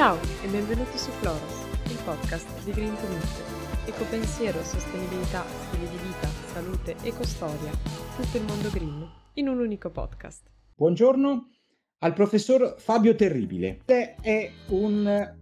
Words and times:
Ciao 0.00 0.16
e 0.42 0.48
benvenuti 0.48 0.96
su 0.96 1.10
Floros, 1.10 1.66
il 1.90 1.98
podcast 2.02 2.64
di 2.64 2.70
Green 2.70 2.96
Community. 2.96 3.42
Ecopensiero, 3.84 4.62
sostenibilità, 4.62 5.44
stili 5.44 5.86
di 5.90 5.96
vita, 5.98 6.26
salute, 6.54 6.96
ecostoria, 7.02 7.70
tutto 8.16 8.38
il 8.38 8.44
mondo 8.44 8.70
green 8.70 9.06
in 9.34 9.48
un 9.48 9.58
unico 9.58 9.90
podcast. 9.90 10.48
Buongiorno 10.74 11.50
al 11.98 12.14
professor 12.14 12.76
Fabio 12.78 13.14
Terribile. 13.14 13.82
È 13.84 14.50
un, 14.68 15.34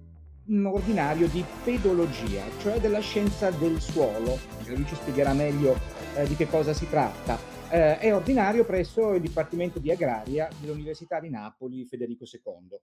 un 0.46 0.66
ordinario 0.66 1.28
di 1.28 1.44
pedologia, 1.62 2.42
cioè 2.58 2.80
della 2.80 2.98
scienza 2.98 3.52
del 3.52 3.80
suolo. 3.80 4.40
Lui 4.66 4.84
ci 4.86 4.96
spiegherà 4.96 5.34
meglio 5.34 5.76
eh, 6.16 6.26
di 6.26 6.34
che 6.34 6.48
cosa 6.48 6.72
si 6.72 6.88
tratta. 6.88 7.38
Eh, 7.70 7.98
è 7.98 8.12
ordinario 8.12 8.64
presso 8.64 9.14
il 9.14 9.20
Dipartimento 9.20 9.78
di 9.78 9.92
Agraria 9.92 10.48
dell'Università 10.60 11.20
di 11.20 11.30
Napoli 11.30 11.84
Federico 11.84 12.24
II 12.24 12.76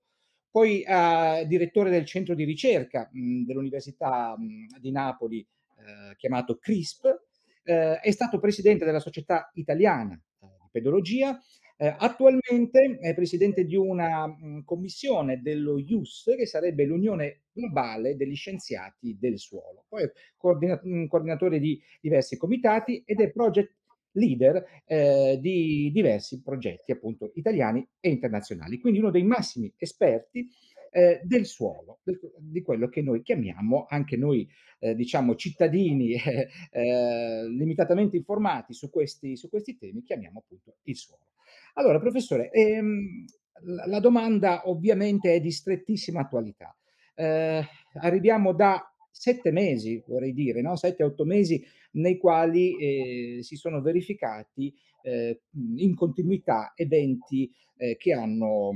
poi 0.55 0.83
eh, 0.83 1.43
direttore 1.47 1.89
del 1.89 2.05
centro 2.05 2.33
di 2.33 2.45
ricerca 2.45 3.09
mh, 3.11 3.43
dell'Università 3.43 4.37
mh, 4.37 4.79
di 4.79 4.89
Napoli 4.89 5.39
eh, 5.39 6.15
chiamato 6.15 6.55
CRISP, 6.59 7.03
eh, 7.65 7.99
è 7.99 8.09
stato 8.11 8.39
presidente 8.39 8.85
della 8.85 9.01
Società 9.01 9.51
Italiana 9.55 10.13
eh, 10.13 10.47
di 10.61 10.69
Pedologia, 10.71 11.37
eh, 11.75 11.93
attualmente 11.99 12.99
è 13.01 13.13
presidente 13.13 13.65
di 13.65 13.75
una 13.75 14.27
mh, 14.27 14.63
commissione 14.63 15.41
dello 15.41 15.77
IUS, 15.77 16.35
che 16.37 16.45
sarebbe 16.45 16.85
l'Unione 16.85 17.41
Globale 17.51 18.15
degli 18.15 18.35
Scienziati 18.35 19.17
del 19.19 19.37
Suolo, 19.37 19.83
poi 19.89 20.03
è 20.03 20.11
coordina- 20.37 20.79
coordinatore 21.09 21.59
di 21.59 21.77
diversi 21.99 22.37
comitati 22.37 23.03
ed 23.05 23.19
è 23.19 23.29
project 23.29 23.73
leader 24.15 24.63
eh, 24.85 25.37
di 25.39 25.91
diversi 25.93 26.41
progetti 26.41 26.91
appunto 26.91 27.31
italiani 27.35 27.87
e 27.99 28.09
internazionali, 28.09 28.79
quindi 28.79 28.99
uno 28.99 29.11
dei 29.11 29.23
massimi 29.23 29.71
esperti 29.77 30.47
eh, 30.91 31.19
del 31.23 31.45
suolo, 31.45 31.99
del, 32.03 32.19
di 32.39 32.61
quello 32.61 32.87
che 32.87 33.01
noi 33.01 33.21
chiamiamo, 33.21 33.85
anche 33.89 34.15
noi 34.15 34.47
eh, 34.79 34.95
diciamo 34.95 35.35
cittadini 35.35 36.13
eh, 36.15 36.47
eh, 36.71 37.47
limitatamente 37.49 38.15
informati 38.15 38.73
su 38.73 38.89
questi, 38.89 39.35
su 39.35 39.49
questi 39.49 39.77
temi, 39.77 40.03
chiamiamo 40.03 40.39
appunto 40.39 40.77
il 40.83 40.95
suolo. 40.95 41.23
Allora, 41.73 41.99
professore, 41.99 42.49
ehm, 42.51 43.25
la, 43.87 43.99
domanda 43.99 44.69
ovviamente 44.69 45.33
è 45.33 45.41
di 45.41 45.51
strettissima 45.51 46.21
attualità. 46.21 46.75
Eh, 47.13 47.61
arriviamo 47.99 48.53
da 48.53 48.94
sette 49.17 49.51
mesi, 49.51 50.03
vorrei 50.05 50.33
dire, 50.33 50.61
no? 50.61 50.75
sette, 50.75 51.03
otto 51.03 51.23
mesi 51.23 51.63
nei 51.91 52.17
quali 52.17 52.75
eh, 52.77 53.43
si 53.43 53.55
sono 53.55 53.81
verificati 53.81 54.75
eh, 55.01 55.41
in 55.77 55.95
continuità 55.95 56.73
eventi 56.75 57.49
eh, 57.77 57.95
che 57.95 58.11
hanno 58.11 58.71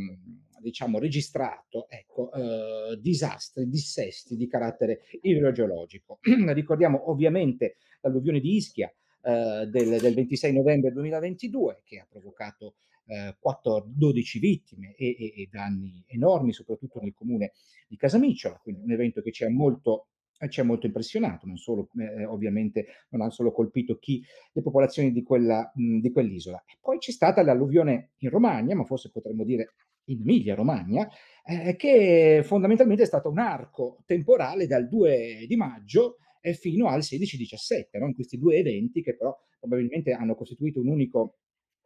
diciamo, 0.62 0.98
registrato 0.98 1.90
ecco, 1.90 2.32
eh, 2.32 2.98
disastri, 3.02 3.68
dissesti 3.68 4.38
di 4.38 4.48
carattere 4.48 5.02
idrogeologico. 5.22 6.20
Ricordiamo 6.54 7.10
ovviamente 7.10 7.76
l'alluvione 8.02 8.40
di 8.40 8.56
Ischia 8.56 8.92
eh, 9.22 9.68
del, 9.70 10.00
del, 10.00 10.14
26 10.14 10.54
novembre 10.54 10.92
2022 10.94 11.82
che 11.84 12.00
ha 12.00 12.08
provocato 12.10 12.76
eh, 13.08 13.36
14, 13.38 13.94
12 13.94 14.40
vittime 14.40 14.96
e, 14.96 15.16
e, 15.20 15.34
e, 15.36 15.50
danni 15.52 16.02
enormi, 16.08 16.54
soprattutto 16.54 17.00
nel 17.02 17.14
comune 17.14 17.52
di 17.90 17.98
Casamicciola, 17.98 18.60
quindi 18.64 18.84
un 18.84 18.92
evento 18.92 19.22
che 19.22 19.32
ci 19.32 19.44
ha 19.44 19.50
molto 19.50 20.08
ci 20.48 20.60
ha 20.62 20.64
molto 20.64 20.86
impressionato, 20.86 21.46
non 21.46 21.58
solo, 21.58 21.90
eh, 21.98 22.26
ovviamente 22.26 22.86
non 23.10 23.22
ha 23.22 23.30
solo 23.30 23.52
colpito 23.52 23.98
chi, 23.98 24.24
le 24.54 24.62
popolazioni 24.62 25.12
di, 25.12 25.24
quella, 25.24 25.72
mh, 25.74 26.00
di 26.00 26.12
quell'isola. 26.12 26.64
E 26.66 26.78
poi 26.80 26.98
c'è 26.98 27.12
stata 27.12 27.44
l'alluvione 27.44 28.12
in 28.20 28.30
Romagna, 28.30 28.76
ma 28.76 28.86
forse 28.86 29.12
potremmo 29.12 29.44
dire 29.44 29.74
in 30.06 30.22
Emilia-Romagna, 30.22 31.10
eh, 31.46 31.76
che 31.76 32.42
fondamentalmente 32.44 33.04
è 33.04 33.08
stato 33.08 33.30
un 33.30 33.40
arco 33.40 34.04
temporale 34.06 34.68
dal 34.68 34.88
2 34.88 35.46
di 35.48 35.56
maggio 35.56 36.18
eh, 36.42 36.54
fino 36.54 36.88
al 36.88 37.00
16-17, 37.00 38.00
no? 38.00 38.08
in 38.08 38.16
questi 38.16 38.38
due 38.38 38.58
eventi 38.58 39.02
che 39.02 39.16
però 39.16 39.36
probabilmente 39.60 40.12
hanno 40.14 40.36
costituito 40.36 40.80
un 40.80 40.88
unico, 40.88 41.40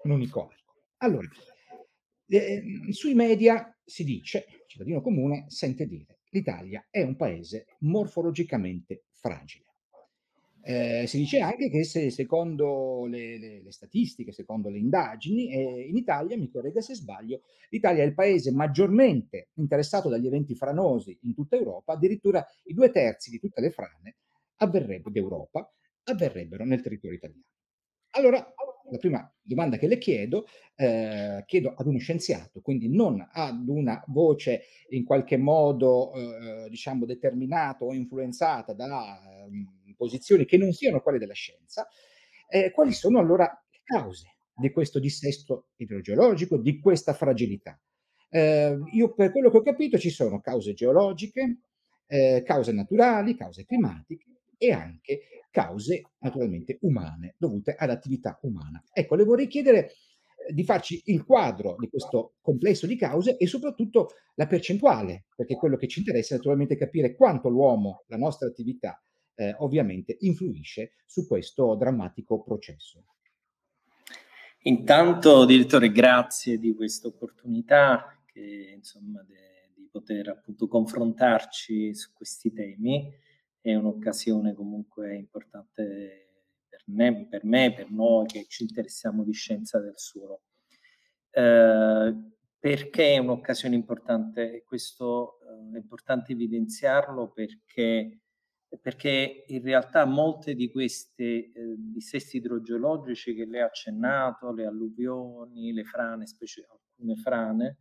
un 0.03 0.11
unico 0.11 0.47
arco. 0.47 0.73
Allora, 0.97 1.27
eh, 2.27 2.63
sui 2.89 3.13
media 3.13 3.75
si 3.83 4.03
dice, 4.03 4.45
cittadino 4.67 5.01
comune 5.01 5.45
sente 5.49 5.85
dire, 5.85 6.19
l'Italia 6.33 6.85
è 6.89 7.01
un 7.01 7.15
paese 7.15 7.67
morfologicamente 7.79 9.05
fragile. 9.11 9.65
Eh, 10.65 11.05
si 11.07 11.17
dice 11.17 11.39
anche 11.39 11.69
che 11.69 11.83
se, 11.83 12.09
secondo 12.09 13.05
le, 13.05 13.37
le, 13.37 13.61
le, 13.61 13.71
statistiche, 13.71 14.31
secondo 14.31 14.69
le 14.69 14.77
indagini, 14.77 15.51
eh, 15.51 15.87
in 15.87 15.97
Italia, 15.97 16.37
mi 16.37 16.49
corregga 16.49 16.79
se 16.79 16.95
sbaglio, 16.95 17.41
l'Italia 17.69 18.03
è 18.03 18.05
il 18.05 18.13
paese 18.13 18.51
maggiormente 18.51 19.49
interessato 19.55 20.07
dagli 20.07 20.25
eventi 20.25 20.55
franosi 20.55 21.17
in 21.23 21.33
tutta 21.33 21.57
Europa, 21.57 21.93
addirittura 21.93 22.45
i 22.63 22.73
due 22.73 22.91
terzi 22.91 23.29
di 23.29 23.39
tutte 23.39 23.59
le 23.59 23.71
frane 23.71 24.15
d'Europa 25.11 25.69
avverrebbero 26.05 26.63
nel 26.63 26.81
territorio 26.81 27.17
italiano. 27.17 27.43
Allora, 28.11 28.53
la 28.89 28.97
prima 28.97 29.33
domanda 29.41 29.77
che 29.77 29.87
le 29.87 29.97
chiedo, 29.97 30.45
eh, 30.75 31.43
chiedo 31.45 31.73
ad 31.75 31.87
uno 31.87 31.99
scienziato, 31.99 32.61
quindi 32.61 32.89
non 32.89 33.25
ad 33.31 33.67
una 33.67 34.03
voce 34.07 34.63
in 34.89 35.03
qualche 35.03 35.37
modo, 35.37 36.13
eh, 36.13 36.69
diciamo, 36.69 37.05
determinata 37.05 37.85
o 37.85 37.93
influenzata 37.93 38.73
da 38.73 39.45
eh, 39.45 39.95
posizioni 39.95 40.45
che 40.45 40.57
non 40.57 40.71
siano 40.71 41.01
quelle 41.01 41.19
della 41.19 41.33
scienza, 41.33 41.87
eh, 42.47 42.71
quali 42.71 42.93
sono 42.93 43.19
allora 43.19 43.43
le 43.71 43.81
cause 43.83 44.35
di 44.55 44.71
questo 44.71 44.99
dissesto 44.99 45.69
idrogeologico, 45.77 46.57
di 46.57 46.79
questa 46.79 47.13
fragilità? 47.13 47.79
Eh, 48.29 48.79
io 48.93 49.13
per 49.13 49.31
quello 49.31 49.49
che 49.51 49.57
ho 49.57 49.61
capito 49.61 49.97
ci 49.97 50.09
sono 50.09 50.41
cause 50.41 50.73
geologiche, 50.73 51.59
eh, 52.07 52.43
cause 52.45 52.71
naturali, 52.71 53.35
cause 53.35 53.65
climatiche 53.65 54.32
e 54.63 54.71
anche 54.71 55.21
cause 55.51 56.01
naturalmente 56.19 56.77
umane, 56.81 57.35
dovute 57.37 57.75
all'attività 57.77 58.39
umana. 58.43 58.81
Ecco, 58.91 59.15
le 59.15 59.23
vorrei 59.23 59.47
chiedere 59.47 59.91
eh, 60.47 60.53
di 60.53 60.63
farci 60.63 61.01
il 61.05 61.25
quadro 61.25 61.75
di 61.77 61.89
questo 61.89 62.35
complesso 62.41 62.87
di 62.87 62.95
cause 62.95 63.37
e 63.37 63.45
soprattutto 63.45 64.11
la 64.35 64.47
percentuale, 64.47 65.25
perché 65.35 65.55
quello 65.55 65.75
che 65.75 65.87
ci 65.87 65.99
interessa 65.99 66.33
è 66.33 66.37
naturalmente 66.37 66.77
capire 66.77 67.15
quanto 67.15 67.49
l'uomo, 67.49 68.03
la 68.07 68.17
nostra 68.17 68.47
attività, 68.47 69.03
eh, 69.35 69.53
ovviamente 69.59 70.15
influisce 70.21 70.93
su 71.05 71.27
questo 71.27 71.75
drammatico 71.75 72.41
processo. 72.41 73.03
Intanto, 74.65 75.45
direttore, 75.45 75.91
grazie 75.91 76.57
di 76.57 76.73
questa 76.73 77.09
opportunità 77.09 78.17
che, 78.25 78.73
insomma, 78.77 79.21
de, 79.27 79.71
di 79.75 79.89
poter 79.91 80.29
appunto 80.29 80.67
confrontarci 80.67 81.93
su 81.93 82.13
questi 82.13 82.53
temi 82.53 83.21
è 83.63 83.75
un'occasione 83.75 84.53
comunque 84.53 85.15
importante 85.15 86.27
per 86.67 86.83
me, 86.87 87.27
per, 87.29 87.45
me, 87.45 87.73
per 87.73 87.89
noi 87.91 88.25
che 88.27 88.45
ci 88.49 88.63
interessiamo 88.63 89.23
di 89.23 89.31
scienza 89.31 89.79
del 89.79 89.93
suolo. 89.95 90.41
Eh, 91.31 92.13
perché 92.59 93.13
è 93.13 93.17
un'occasione 93.19 93.75
importante? 93.75 94.63
Questo 94.65 95.39
eh, 95.39 95.75
è 95.75 95.77
importante 95.77 96.33
evidenziarlo 96.33 97.31
perché, 97.31 98.19
perché 98.81 99.45
in 99.47 99.61
realtà 99.61 100.03
molte 100.03 100.55
di 100.55 100.69
questi 100.69 101.51
eh, 101.53 101.77
idrogeologici 102.33 103.33
che 103.33 103.45
lei 103.45 103.61
ha 103.61 103.65
accennato, 103.65 104.51
le 104.51 104.65
alluvioni, 104.65 105.71
le 105.71 105.85
frane, 105.85 106.27
specie 106.27 106.67
alcune 106.69 107.15
frane, 107.15 107.77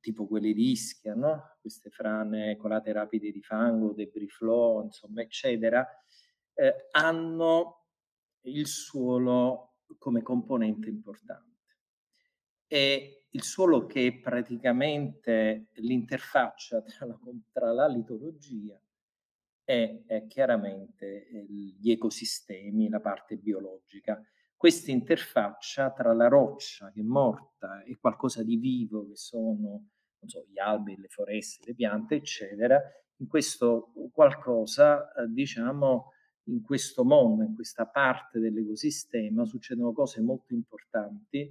tipo 0.00 0.26
quelle 0.26 0.52
di 0.52 0.70
Ischia, 0.70 1.14
no? 1.14 1.56
queste 1.60 1.90
frane 1.90 2.56
colate 2.56 2.92
rapide 2.92 3.30
di 3.30 3.42
fango, 3.42 3.92
debris 3.92 4.34
flow, 4.34 4.84
insomma, 4.84 5.22
eccetera, 5.22 5.86
eh, 6.54 6.88
hanno 6.92 7.86
il 8.42 8.66
suolo 8.66 9.76
come 9.98 10.22
componente 10.22 10.88
importante. 10.88 11.54
E 12.66 13.26
il 13.30 13.42
suolo 13.42 13.86
che 13.86 14.06
è 14.06 14.18
praticamente 14.18 15.68
l'interfaccia 15.74 16.80
tra 16.82 17.06
la, 17.06 17.18
tra 17.52 17.72
la 17.72 17.86
litologia 17.86 18.80
e, 19.64 20.04
e 20.06 20.26
chiaramente 20.26 21.28
eh, 21.28 21.44
gli 21.44 21.90
ecosistemi, 21.90 22.88
la 22.88 23.00
parte 23.00 23.36
biologica 23.36 24.20
questa 24.56 24.90
interfaccia 24.90 25.92
tra 25.92 26.12
la 26.12 26.28
roccia 26.28 26.90
che 26.90 27.00
è 27.00 27.04
morta 27.04 27.82
e 27.82 27.96
qualcosa 27.98 28.42
di 28.42 28.56
vivo 28.56 29.06
che 29.06 29.16
sono 29.16 29.88
so, 30.24 30.46
gli 30.48 30.58
alberi, 30.58 31.02
le 31.02 31.08
foreste, 31.08 31.66
le 31.66 31.74
piante, 31.74 32.16
eccetera, 32.16 32.80
in 33.18 33.26
questo 33.28 33.92
qualcosa, 34.12 35.12
eh, 35.12 35.26
diciamo, 35.28 36.12
in 36.44 36.62
questo 36.62 37.04
mondo, 37.04 37.42
in 37.42 37.54
questa 37.54 37.86
parte 37.86 38.38
dell'ecosistema 38.38 39.44
succedono 39.44 39.92
cose 39.92 40.20
molto 40.20 40.54
importanti 40.54 41.50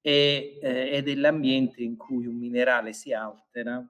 e, 0.00 0.58
eh, 0.60 0.88
ed 0.90 1.08
è 1.08 1.14
l'ambiente 1.14 1.82
in 1.82 1.96
cui 1.96 2.26
un 2.26 2.36
minerale 2.36 2.92
si 2.92 3.12
altera 3.12 3.86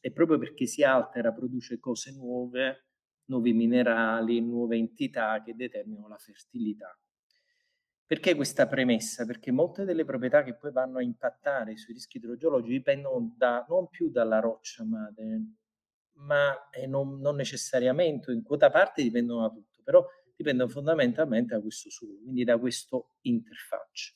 e 0.00 0.12
proprio 0.12 0.38
perché 0.38 0.66
si 0.66 0.82
altera 0.82 1.32
produce 1.32 1.78
cose 1.78 2.12
nuove, 2.12 2.86
nuovi 3.26 3.52
minerali, 3.52 4.40
nuove 4.40 4.76
entità 4.76 5.42
che 5.42 5.54
determinano 5.54 6.08
la 6.08 6.18
fertilità. 6.18 6.96
Perché 8.06 8.34
questa 8.34 8.66
premessa? 8.66 9.24
Perché 9.24 9.50
molte 9.50 9.84
delle 9.84 10.04
proprietà 10.04 10.42
che 10.42 10.54
poi 10.54 10.70
vanno 10.70 10.98
a 10.98 11.02
impattare 11.02 11.76
sui 11.76 11.94
rischi 11.94 12.18
idrogeologici 12.18 12.72
dipendono 12.72 13.34
da, 13.36 13.64
non 13.68 13.88
più 13.88 14.10
dalla 14.10 14.38
roccia 14.38 14.84
madre, 14.84 15.40
ma 16.14 16.68
eh, 16.70 16.86
non, 16.86 17.20
non, 17.20 17.36
necessariamente, 17.36 18.32
in 18.32 18.42
quota 18.42 18.70
parte 18.70 19.02
dipendono 19.02 19.42
da 19.42 19.54
tutto, 19.54 19.80
però 19.82 20.04
dipendono 20.36 20.68
fondamentalmente 20.68 21.54
da 21.54 21.60
questo 21.60 21.90
suolo, 21.90 22.18
quindi 22.22 22.44
da 22.44 22.58
questo 22.58 23.14
interfaccia. 23.22 24.12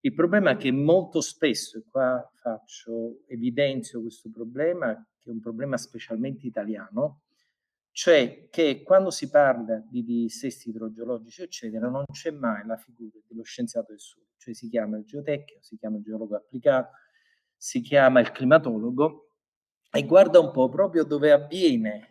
Il 0.00 0.14
problema 0.14 0.52
è 0.52 0.56
che 0.56 0.72
molto 0.72 1.20
spesso, 1.20 1.78
e 1.78 1.84
qua 1.88 2.26
faccio, 2.34 3.22
evidenzio 3.26 4.00
questo 4.00 4.30
problema, 4.30 4.94
che 5.18 5.28
è 5.28 5.32
un 5.32 5.40
problema 5.40 5.76
specialmente 5.76 6.46
italiano, 6.46 7.24
cioè 7.92 8.48
che 8.50 8.82
quando 8.82 9.10
si 9.10 9.28
parla 9.28 9.82
di 9.88 10.04
dissesti 10.04 10.70
idrogeologici, 10.70 11.42
eccetera, 11.42 11.88
non 11.88 12.04
c'è 12.10 12.30
mai 12.30 12.64
la 12.66 12.76
figura 12.76 13.18
dello 13.26 13.42
scienziato 13.42 13.88
del 13.90 14.00
suolo, 14.00 14.28
cioè 14.36 14.54
si 14.54 14.68
chiama 14.68 14.96
il 14.96 15.04
geotecnico, 15.04 15.62
si 15.62 15.76
chiama 15.76 15.96
il 15.96 16.02
geologo 16.02 16.36
applicato, 16.36 16.92
si 17.56 17.80
chiama 17.80 18.20
il 18.20 18.30
climatologo 18.30 19.34
e 19.92 20.06
guarda 20.06 20.38
un 20.38 20.52
po' 20.52 20.68
proprio 20.68 21.04
dove 21.04 21.32
avviene 21.32 22.10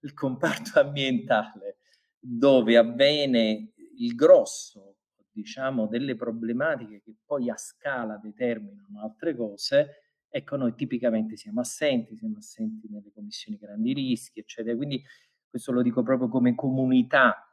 il 0.00 0.14
comparto 0.14 0.80
ambientale, 0.80 1.78
dove 2.18 2.76
avviene 2.76 3.72
il 3.98 4.14
grosso, 4.14 4.96
diciamo, 5.30 5.86
delle 5.86 6.16
problematiche 6.16 7.02
che 7.02 7.14
poi 7.24 7.50
a 7.50 7.56
scala 7.56 8.16
determinano 8.16 9.02
altre 9.02 9.36
cose, 9.36 10.09
Ecco, 10.32 10.56
noi 10.56 10.74
tipicamente 10.74 11.36
siamo 11.36 11.60
assenti, 11.60 12.16
siamo 12.16 12.38
assenti 12.38 12.88
nelle 12.88 13.10
commissioni 13.12 13.58
grandi 13.58 13.92
rischi, 13.92 14.38
eccetera. 14.38 14.76
Quindi 14.76 15.02
questo 15.48 15.72
lo 15.72 15.82
dico 15.82 16.04
proprio 16.04 16.28
come 16.28 16.54
comunità 16.54 17.52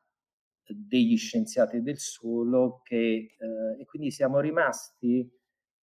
degli 0.64 1.18
scienziati 1.18 1.82
del 1.82 1.98
suolo 1.98 2.82
che, 2.84 3.36
eh, 3.38 3.82
e 3.82 3.86
quindi 3.86 4.12
siamo 4.12 4.40
rimasti 4.40 5.28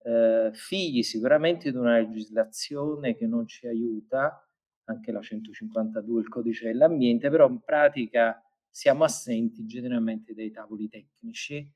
eh, 0.05 0.51
figli 0.53 1.03
sicuramente 1.03 1.73
di 1.73 1.77
una 1.77 1.99
legislazione 1.99 3.17
che 3.17 3.27
non 3.27 3.47
ci 3.47 3.67
aiuta, 3.67 4.47
anche 4.85 5.11
la 5.11 5.21
152, 5.21 6.21
il 6.21 6.29
codice 6.29 6.67
dell'ambiente, 6.67 7.29
però 7.29 7.49
in 7.49 7.61
pratica 7.61 8.41
siamo 8.71 9.03
assenti 9.05 9.65
generalmente 9.65 10.35
dai 10.35 10.51
tavoli 10.51 10.89
tecnici 10.89 11.69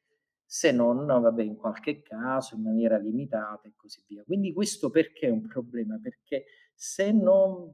se 0.51 0.73
non, 0.73 1.05
vabbè, 1.05 1.43
in 1.43 1.57
qualche 1.57 2.01
caso, 2.01 2.55
in 2.55 2.63
maniera 2.63 2.97
limitata 2.97 3.69
e 3.69 3.75
così 3.77 4.03
via. 4.07 4.25
Quindi 4.25 4.55
questo 4.55 4.89
perché 4.89 5.27
è 5.27 5.31
un 5.31 5.47
problema? 5.47 5.99
Perché 6.03 6.47
se 6.75 7.13
non 7.13 7.71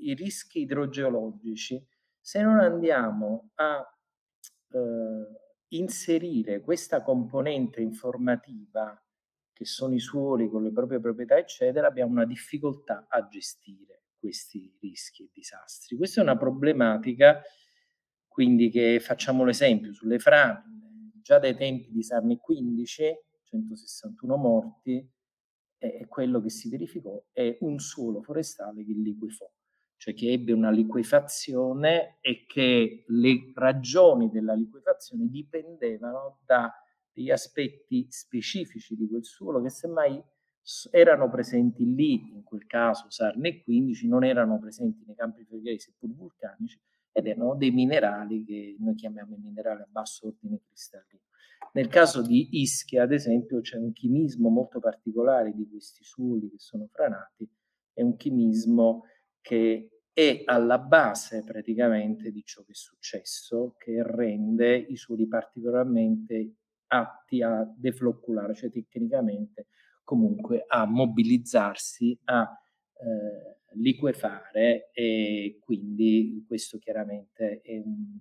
i 0.00 0.14
rischi 0.14 0.62
idrogeologici, 0.62 1.86
se 2.20 2.42
non 2.42 2.58
andiamo 2.58 3.50
a 3.54 3.86
eh, 4.72 5.26
inserire 5.68 6.62
questa 6.62 7.00
componente 7.00 7.80
informativa 7.80 9.00
che 9.52 9.64
sono 9.64 9.94
i 9.94 10.00
suoli 10.00 10.48
con 10.48 10.64
le 10.64 10.72
proprie 10.72 10.98
proprietà, 10.98 11.38
eccetera, 11.38 11.86
abbiamo 11.86 12.10
una 12.10 12.26
difficoltà 12.26 13.06
a 13.08 13.28
gestire 13.28 14.06
questi 14.18 14.76
rischi 14.80 15.22
e 15.22 15.30
disastri. 15.32 15.96
Questa 15.96 16.20
è 16.20 16.24
una 16.24 16.36
problematica, 16.36 17.40
quindi 18.26 18.68
che 18.68 18.98
facciamo 18.98 19.44
l'esempio 19.44 19.92
sulle 19.92 20.18
frane, 20.18 20.80
già 21.22 21.38
dai 21.38 21.56
tempi 21.56 21.90
di 21.90 22.02
Sarne 22.02 22.38
15, 22.38 23.18
161 23.44 24.36
morti, 24.36 25.08
è 25.78 26.06
quello 26.06 26.40
che 26.42 26.50
si 26.50 26.68
verificò 26.68 27.22
è 27.32 27.56
un 27.60 27.78
suolo 27.78 28.20
forestale 28.20 28.84
che 28.84 28.92
liquefò, 28.92 29.50
cioè 29.96 30.12
che 30.12 30.30
ebbe 30.30 30.52
una 30.52 30.70
liquefazione 30.70 32.18
e 32.20 32.44
che 32.46 33.04
le 33.06 33.52
ragioni 33.54 34.28
della 34.30 34.52
liquefazione 34.52 35.26
dipendevano 35.28 36.40
da 36.44 36.70
degli 37.12 37.30
aspetti 37.30 38.06
specifici 38.08 38.94
di 38.94 39.08
quel 39.08 39.24
suolo 39.24 39.60
che 39.60 39.70
semmai 39.70 40.22
erano 40.90 41.28
presenti 41.28 41.84
lì, 41.84 42.32
in 42.32 42.42
quel 42.44 42.66
caso 42.66 43.10
Sarne 43.10 43.62
15, 43.62 44.08
non 44.08 44.24
erano 44.24 44.58
presenti 44.58 45.04
nei 45.06 45.16
campi 45.16 45.44
fluviali 45.44 45.78
seppur 45.78 46.14
vulcanici, 46.14 46.80
ed 47.20 47.28
erano 47.28 47.54
dei 47.54 47.70
minerali 47.70 48.44
che 48.44 48.76
noi 48.78 48.94
chiamiamo 48.94 49.36
minerali 49.36 49.82
a 49.82 49.88
basso 49.88 50.26
ordine 50.26 50.60
cristallino. 50.66 51.22
Nel 51.72 51.88
caso 51.88 52.22
di 52.22 52.60
Ischia, 52.60 53.04
ad 53.04 53.12
esempio, 53.12 53.60
c'è 53.60 53.76
un 53.76 53.92
chimismo 53.92 54.48
molto 54.48 54.80
particolare 54.80 55.54
di 55.54 55.68
questi 55.68 56.02
suoli 56.02 56.50
che 56.50 56.58
sono 56.58 56.88
franati, 56.90 57.48
è 57.92 58.02
un 58.02 58.16
chimismo 58.16 59.04
che 59.40 60.02
è 60.12 60.42
alla 60.44 60.78
base 60.78 61.44
praticamente 61.44 62.32
di 62.32 62.42
ciò 62.44 62.62
che 62.62 62.72
è 62.72 62.74
successo, 62.74 63.76
che 63.78 64.02
rende 64.04 64.76
i 64.76 64.96
suoli 64.96 65.28
particolarmente 65.28 66.54
atti 66.88 67.42
a 67.42 67.64
deflocculare, 67.76 68.54
cioè 68.54 68.70
tecnicamente 68.70 69.68
comunque 70.02 70.64
a 70.66 70.86
mobilizzarsi, 70.86 72.18
a 72.24 72.52
eh, 73.00 73.58
liquefare 73.74 74.90
e 74.92 75.58
quindi 75.60 76.44
questo 76.46 76.78
chiaramente 76.78 77.60
è 77.62 77.78
un, 77.78 78.18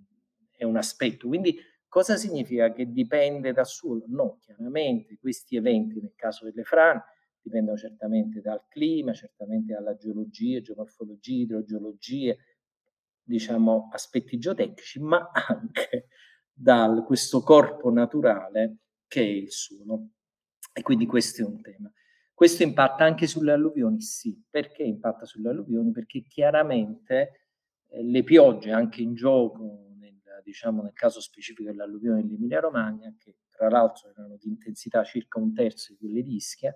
è 0.52 0.64
un 0.64 0.78
aspetto. 0.78 1.28
Quindi 1.28 1.58
cosa 1.88 2.16
significa 2.16 2.72
che 2.72 2.92
dipende 2.92 3.52
dal 3.52 3.68
suolo? 3.68 4.06
No, 4.08 4.38
chiaramente 4.42 5.18
questi 5.20 5.56
eventi 5.56 6.00
nel 6.00 6.14
caso 6.16 6.46
delle 6.46 6.64
frane 6.64 7.04
dipendono 7.42 7.78
certamente 7.78 8.42
dal 8.42 8.66
clima, 8.68 9.14
certamente 9.14 9.74
dalla 9.74 9.96
geologia, 9.96 10.62
geomorfologia, 10.62 11.44
idrogeologia, 11.44 12.36
diciamo 13.24 13.90
aspetti 13.92 14.38
geotecnici, 14.38 15.00
ma 15.00 15.30
anche 15.32 16.08
da 16.52 17.04
questo 17.06 17.42
corpo 17.42 17.90
naturale 17.90 18.78
che 19.08 19.22
è 19.22 19.26
il 19.26 19.52
suolo. 19.52 20.10
E 20.72 20.82
quindi 20.82 21.06
questo 21.06 21.42
è 21.42 21.46
un 21.46 21.62
tema. 21.62 21.92
Questo 22.40 22.64
impatta 22.64 23.04
anche 23.04 23.28
sulle 23.28 23.52
alluvioni? 23.52 24.00
Sì. 24.00 24.42
Perché 24.50 24.84
impatta 24.84 25.26
sulle 25.26 25.50
alluvioni? 25.50 25.92
Perché 25.92 26.24
chiaramente 26.26 27.48
eh, 27.90 28.02
le 28.02 28.24
piogge, 28.24 28.72
anche 28.72 29.02
in 29.02 29.14
gioco, 29.14 29.90
nel, 30.00 30.22
diciamo 30.42 30.82
nel 30.82 30.94
caso 30.94 31.20
specifico 31.20 31.70
dell'alluvione 31.70 32.22
dell'Emilia 32.22 32.62
Romagna, 32.62 33.14
che 33.20 33.40
tra 33.50 33.68
l'altro 33.68 34.12
erano 34.12 34.38
di 34.38 34.48
intensità 34.48 35.04
circa 35.04 35.38
un 35.38 35.54
terzo 35.54 35.92
di 35.92 35.98
quelle 35.98 36.24
di 36.24 36.36
Ischia, 36.36 36.74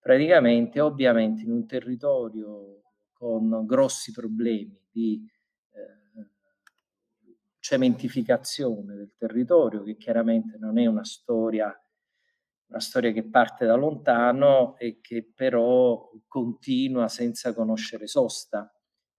praticamente 0.00 0.80
ovviamente 0.80 1.42
in 1.42 1.50
un 1.50 1.66
territorio 1.66 2.84
con 3.12 3.66
grossi 3.66 4.10
problemi 4.10 4.80
di 4.90 5.22
eh, 5.72 6.28
cementificazione 7.58 8.94
del 8.94 9.12
territorio, 9.18 9.82
che 9.82 9.98
chiaramente 9.98 10.56
non 10.56 10.78
è 10.78 10.86
una 10.86 11.04
storia 11.04 11.78
una 12.68 12.80
storia 12.80 13.12
che 13.12 13.24
parte 13.24 13.66
da 13.66 13.74
lontano 13.74 14.76
e 14.78 15.00
che 15.00 15.30
però 15.34 16.10
continua 16.26 17.08
senza 17.08 17.52
conoscere 17.54 18.06
sosta. 18.06 18.72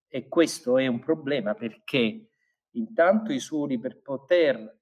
E 0.07 0.27
questo 0.27 0.77
è 0.77 0.87
un 0.87 0.99
problema 0.99 1.53
perché 1.53 2.29
intanto 2.71 3.31
i 3.31 3.39
suoli 3.39 3.79
per 3.79 4.01
poter 4.01 4.79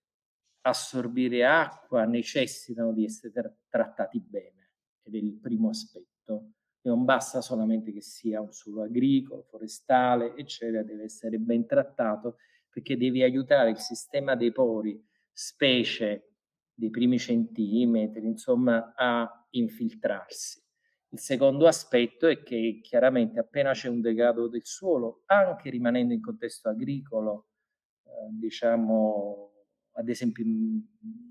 assorbire 0.61 1.45
acqua 1.45 2.05
necessitano 2.05 2.93
di 2.93 3.05
essere 3.05 3.33
tra- 3.33 3.53
trattati 3.67 4.19
bene, 4.19 4.71
ed 5.03 5.15
è 5.15 5.17
il 5.17 5.33
primo 5.39 5.69
aspetto. 5.69 6.53
Non 6.81 7.05
basta 7.05 7.41
solamente 7.41 7.91
che 7.91 8.01
sia 8.01 8.41
un 8.41 8.51
suolo 8.51 8.83
agricolo, 8.83 9.43
forestale, 9.43 10.35
eccetera, 10.35 10.83
deve 10.83 11.03
essere 11.03 11.37
ben 11.37 11.65
trattato 11.65 12.37
perché 12.69 12.97
devi 12.97 13.21
aiutare 13.21 13.69
il 13.69 13.77
sistema 13.77 14.35
dei 14.35 14.51
pori, 14.51 15.01
specie 15.31 16.32
dei 16.73 16.89
primi 16.89 17.19
centimetri, 17.19 18.25
insomma, 18.25 18.93
a 18.95 19.47
infiltrarsi. 19.51 20.61
Il 21.09 21.19
secondo 21.19 21.67
aspetto 21.67 22.27
è 22.27 22.41
che 22.41 22.79
chiaramente 22.81 23.39
appena 23.39 23.71
c'è 23.71 23.87
un 23.87 24.01
degrado 24.01 24.47
del 24.47 24.65
suolo, 24.65 25.23
anche 25.27 25.69
rimanendo 25.69 26.13
in 26.13 26.21
contesto 26.21 26.69
agricolo, 26.69 27.47
eh, 28.03 28.09
diciamo 28.31 29.49
ad 29.95 30.09
esempio 30.09 30.43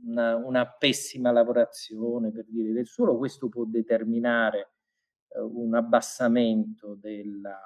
una, 0.04 0.36
una, 0.36 0.66
pessima 0.66 1.32
lavorazione 1.32 2.30
per 2.30 2.46
dire 2.48 2.72
del 2.72 2.86
suolo, 2.86 3.16
questo 3.16 3.48
può 3.48 3.64
determinare 3.64 4.74
eh, 5.28 5.40
un 5.40 5.74
abbassamento 5.74 6.94
della, 6.94 7.58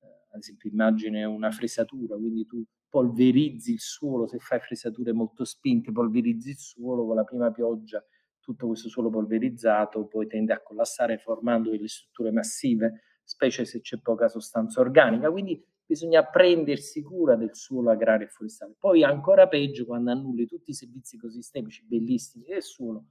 eh, 0.00 0.06
ad 0.32 0.40
esempio 0.40 0.68
immagine 0.70 1.24
una 1.24 1.50
fresatura, 1.50 2.16
quindi 2.16 2.44
tu 2.44 2.62
polverizzi 2.96 3.72
il 3.72 3.80
suolo, 3.80 4.26
se 4.26 4.38
fai 4.38 4.58
fresature 4.58 5.12
molto 5.12 5.44
spinte, 5.44 5.92
polverizzi 5.92 6.48
il 6.48 6.56
suolo 6.56 7.04
con 7.04 7.14
la 7.14 7.24
prima 7.24 7.50
pioggia, 7.50 8.02
tutto 8.40 8.68
questo 8.68 8.88
suolo 8.88 9.10
polverizzato 9.10 10.06
poi 10.06 10.26
tende 10.26 10.54
a 10.54 10.62
collassare 10.62 11.18
formando 11.18 11.68
delle 11.68 11.88
strutture 11.88 12.30
massive, 12.30 13.02
specie 13.22 13.66
se 13.66 13.82
c'è 13.82 14.00
poca 14.00 14.28
sostanza 14.28 14.80
organica, 14.80 15.30
quindi 15.30 15.62
bisogna 15.84 16.24
prendersi 16.24 17.02
cura 17.02 17.36
del 17.36 17.54
suolo 17.54 17.90
agrario 17.90 18.26
e 18.28 18.30
forestale. 18.30 18.74
Poi 18.78 19.04
ancora 19.04 19.46
peggio 19.46 19.84
quando 19.84 20.10
annulli 20.10 20.46
tutti 20.46 20.70
i 20.70 20.74
servizi 20.74 21.16
ecosistemici 21.16 21.84
bellissimi 21.86 22.46
del 22.46 22.62
suolo 22.62 23.08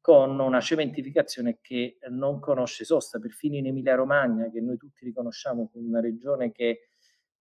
con 0.00 0.40
una 0.40 0.60
cementificazione 0.60 1.58
che 1.60 1.98
non 2.08 2.40
conosce 2.40 2.84
sosta, 2.84 3.20
perfino 3.20 3.56
in 3.56 3.66
Emilia 3.66 3.94
Romagna, 3.94 4.50
che 4.50 4.60
noi 4.60 4.76
tutti 4.76 5.04
riconosciamo 5.04 5.68
come 5.70 5.86
una 5.86 6.00
regione 6.00 6.50
che 6.50 6.89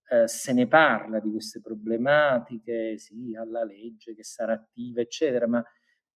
eh, 0.09 0.27
se 0.27 0.53
ne 0.53 0.67
parla 0.67 1.19
di 1.19 1.29
queste 1.29 1.61
problematiche, 1.61 2.97
sì, 2.97 3.35
alla 3.35 3.63
legge 3.63 4.15
che 4.15 4.23
sarà 4.23 4.53
attiva, 4.53 5.01
eccetera, 5.01 5.47
ma 5.47 5.63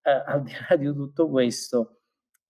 eh, 0.01 0.11
al 0.25 0.43
di 0.43 0.51
là 0.67 0.75
di 0.75 0.85
tutto 0.93 1.29
questo, 1.29 2.01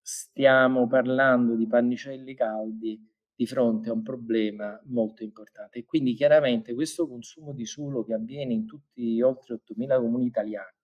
stiamo 0.02 0.88
parlando 0.88 1.56
di 1.56 1.68
pannicelli 1.68 2.34
caldi 2.36 3.12
di 3.36 3.48
fronte 3.48 3.90
a 3.90 3.94
un 3.94 4.04
problema 4.04 4.80
molto 4.86 5.24
importante. 5.24 5.80
E 5.80 5.86
quindi 5.86 6.14
chiaramente 6.14 6.74
questo 6.74 7.08
consumo 7.08 7.54
di 7.54 7.66
suolo 7.66 8.04
che 8.04 8.14
avviene 8.14 8.54
in 8.54 8.66
tutti 8.66 9.16
gli 9.16 9.22
oltre 9.22 9.56
8.000 9.56 10.00
comuni 10.00 10.26
italiani, 10.26 10.78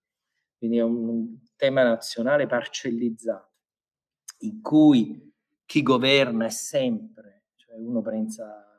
quindi 0.58 0.78
è 0.78 0.82
un, 0.82 1.38
tema 1.56 1.82
nazionale 1.82 2.46
parcellizzato, 2.46 3.52
in 4.40 4.60
cui 4.62 5.32
chi 5.64 5.82
governa 5.82 6.46
è 6.46 6.50
sempre, 6.50 7.44
cioè 7.56 7.76
uno 7.76 8.00
pensa 8.00 8.69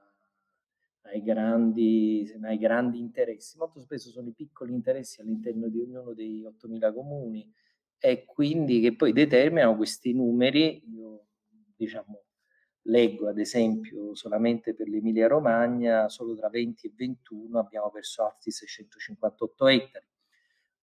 ai 1.11 1.21
grandi, 1.21 2.31
ai 2.41 2.57
grandi 2.57 2.99
interessi, 2.99 3.57
molto 3.57 3.79
spesso 3.79 4.09
sono 4.09 4.29
i 4.29 4.33
piccoli 4.33 4.73
interessi 4.73 5.21
all'interno 5.21 5.67
di 5.67 5.79
ognuno 5.79 6.13
dei 6.13 6.43
8.000 6.43 6.93
comuni, 6.93 7.51
e 7.99 8.25
quindi 8.25 8.79
che 8.79 8.95
poi 8.95 9.13
determinano 9.13 9.75
questi 9.75 10.13
numeri. 10.13 10.81
Io 10.95 11.27
diciamo, 11.75 12.23
leggo 12.83 13.27
ad 13.27 13.37
esempio 13.37 14.15
solamente 14.15 14.73
per 14.73 14.87
l'Emilia 14.87 15.27
Romagna, 15.27 16.09
solo 16.09 16.35
tra 16.35 16.49
20 16.49 16.87
e 16.87 16.93
21 16.95 17.59
abbiamo 17.59 17.91
perso 17.91 18.23
altri 18.23 18.51
658 18.51 19.67
ettari 19.67 20.05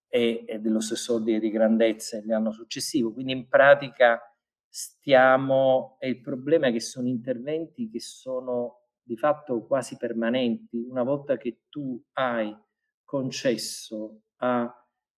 e, 0.08 0.58
dello 0.60 0.80
stesso 0.80 1.14
ordine 1.14 1.40
di 1.40 1.50
grandezza 1.50 2.22
l'anno 2.24 2.52
successivo. 2.52 3.12
Quindi 3.12 3.32
in 3.32 3.48
pratica 3.48 4.20
stiamo, 4.68 5.96
e 5.98 6.08
il 6.08 6.20
problema 6.20 6.68
è 6.68 6.72
che 6.72 6.80
sono 6.80 7.08
interventi 7.08 7.88
che 7.88 8.00
sono 8.00 8.77
di 9.08 9.16
fatto 9.16 9.64
quasi 9.64 9.96
permanenti. 9.96 10.76
Una 10.86 11.02
volta 11.02 11.38
che 11.38 11.62
tu 11.70 11.98
hai 12.12 12.54
concesso 13.04 14.24
a 14.40 14.70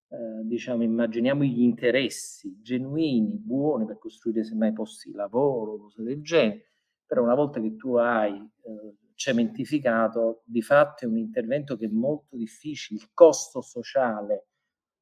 eh, 0.07 0.45
diciamo, 0.45 0.83
immaginiamo 0.83 1.43
gli 1.43 1.61
interessi 1.61 2.57
genuini, 2.61 3.37
buoni 3.37 3.85
per 3.85 3.97
costruire 3.97 4.45
semmai 4.45 4.71
posti 4.71 5.09
di 5.09 5.15
lavoro, 5.15 5.77
cose 5.77 6.03
del 6.03 6.21
genere, 6.21 6.71
però 7.05 7.23
una 7.23 7.35
volta 7.35 7.59
che 7.59 7.75
tu 7.75 7.95
hai 7.95 8.33
eh, 8.33 8.95
cementificato, 9.13 10.43
di 10.45 10.61
fatto 10.61 11.03
è 11.03 11.07
un 11.07 11.17
intervento 11.17 11.75
che 11.75 11.87
è 11.87 11.89
molto 11.89 12.37
difficile, 12.37 13.01
il 13.01 13.09
costo 13.13 13.61
sociale 13.61 14.47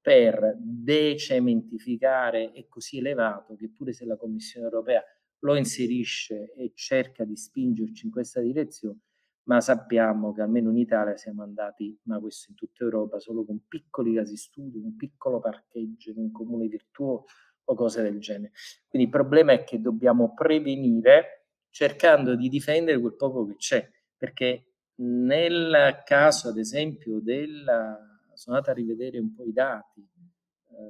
per 0.01 0.55
decementificare 0.58 2.51
è 2.53 2.67
così 2.67 2.98
elevato 2.98 3.55
che 3.55 3.69
pure 3.69 3.93
se 3.93 4.05
la 4.05 4.17
Commissione 4.17 4.65
europea 4.65 5.03
lo 5.39 5.55
inserisce 5.55 6.53
e 6.53 6.72
cerca 6.74 7.24
di 7.24 7.36
spingerci 7.36 8.05
in 8.05 8.12
questa 8.12 8.41
direzione, 8.41 9.00
ma 9.43 9.62
sappiamo 9.62 10.34
che 10.34 10.41
almeno 10.41 10.69
in 10.69 10.77
Italia 10.77 11.17
siamo 11.17 11.43
andati, 11.43 11.98
ma 12.03 12.19
questo 12.19 12.51
in 12.51 12.55
tutta 12.55 12.84
Europa, 12.84 13.19
solo 13.19 13.46
con 13.46 13.62
piccoli 13.67 14.13
casi 14.13 14.38
studio, 14.38 14.81
un 14.84 14.96
piccolo 14.96 15.39
parcheggio 15.39 16.12
in 16.12 16.17
un 16.17 16.31
comune 16.31 16.67
virtuoso 16.67 17.25
o 17.63 17.75
cose 17.75 18.01
del 18.01 18.19
genere. 18.19 18.51
Quindi 18.88 19.08
il 19.08 19.13
problema 19.13 19.53
è 19.53 19.63
che 19.63 19.79
dobbiamo 19.79 20.34
prevenire 20.34 21.48
cercando 21.69 22.36
di 22.36 22.50
difendere 22.50 23.00
quel 23.00 23.15
poco 23.15 23.46
che 23.46 23.55
c'è, 23.55 23.89
perché 24.17 24.65
nel 24.96 26.01
caso, 26.03 26.50
ad 26.50 26.58
esempio, 26.58 27.19
della... 27.19 27.98
sono 28.34 28.58
andato 28.58 28.72
a 28.72 28.75
rivedere 28.75 29.19
un 29.19 29.34
po' 29.34 29.46
i 29.46 29.53
dati, 29.53 30.05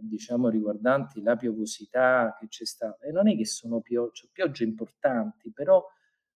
diciamo, 0.01 0.49
riguardanti 0.49 1.21
la 1.21 1.35
piovosità 1.35 2.35
che 2.39 2.47
c'è 2.47 2.65
stata, 2.65 3.05
e 3.05 3.11
non 3.11 3.27
è 3.27 3.35
che 3.35 3.45
sono 3.45 3.81
pio... 3.81 4.11
cioè, 4.11 4.29
piogge 4.31 4.63
importanti, 4.63 5.51
però 5.51 5.83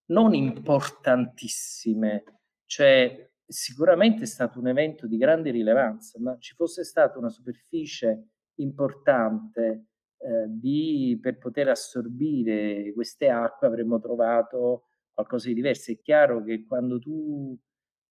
non 0.05 0.33
importantissime, 0.33 2.23
cioè 2.65 3.29
sicuramente 3.45 4.23
è 4.23 4.25
stato 4.25 4.59
un 4.59 4.67
evento 4.67 5.07
di 5.07 5.17
grande 5.17 5.51
rilevanza, 5.51 6.19
ma 6.19 6.38
ci 6.39 6.55
fosse 6.55 6.83
stata 6.83 7.19
una 7.19 7.29
superficie 7.29 8.29
importante 8.55 9.88
eh, 10.17 10.45
di, 10.47 11.17
per 11.21 11.38
poter 11.38 11.69
assorbire 11.69 12.91
queste 12.93 13.29
acque 13.29 13.67
avremmo 13.67 14.00
trovato 14.00 14.88
qualcosa 15.13 15.47
di 15.47 15.53
diverso. 15.53 15.91
È 15.91 16.00
chiaro 16.00 16.43
che 16.43 16.65
quando 16.65 17.00
tu 17.00 17.57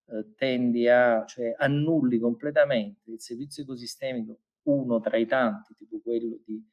eh, 0.08 0.34
tendi 0.36 0.88
a, 0.88 1.26
cioè 1.26 1.54
annulli 1.58 2.20
completamente 2.20 3.12
il 3.12 3.22
servizio 3.22 3.64
ecosistemico, 3.64 4.40
uno 4.64 5.00
tra 5.00 5.18
i 5.18 5.26
tanti, 5.26 5.76
tipo 5.76 6.00
quello 6.02 6.40
di 6.46 6.64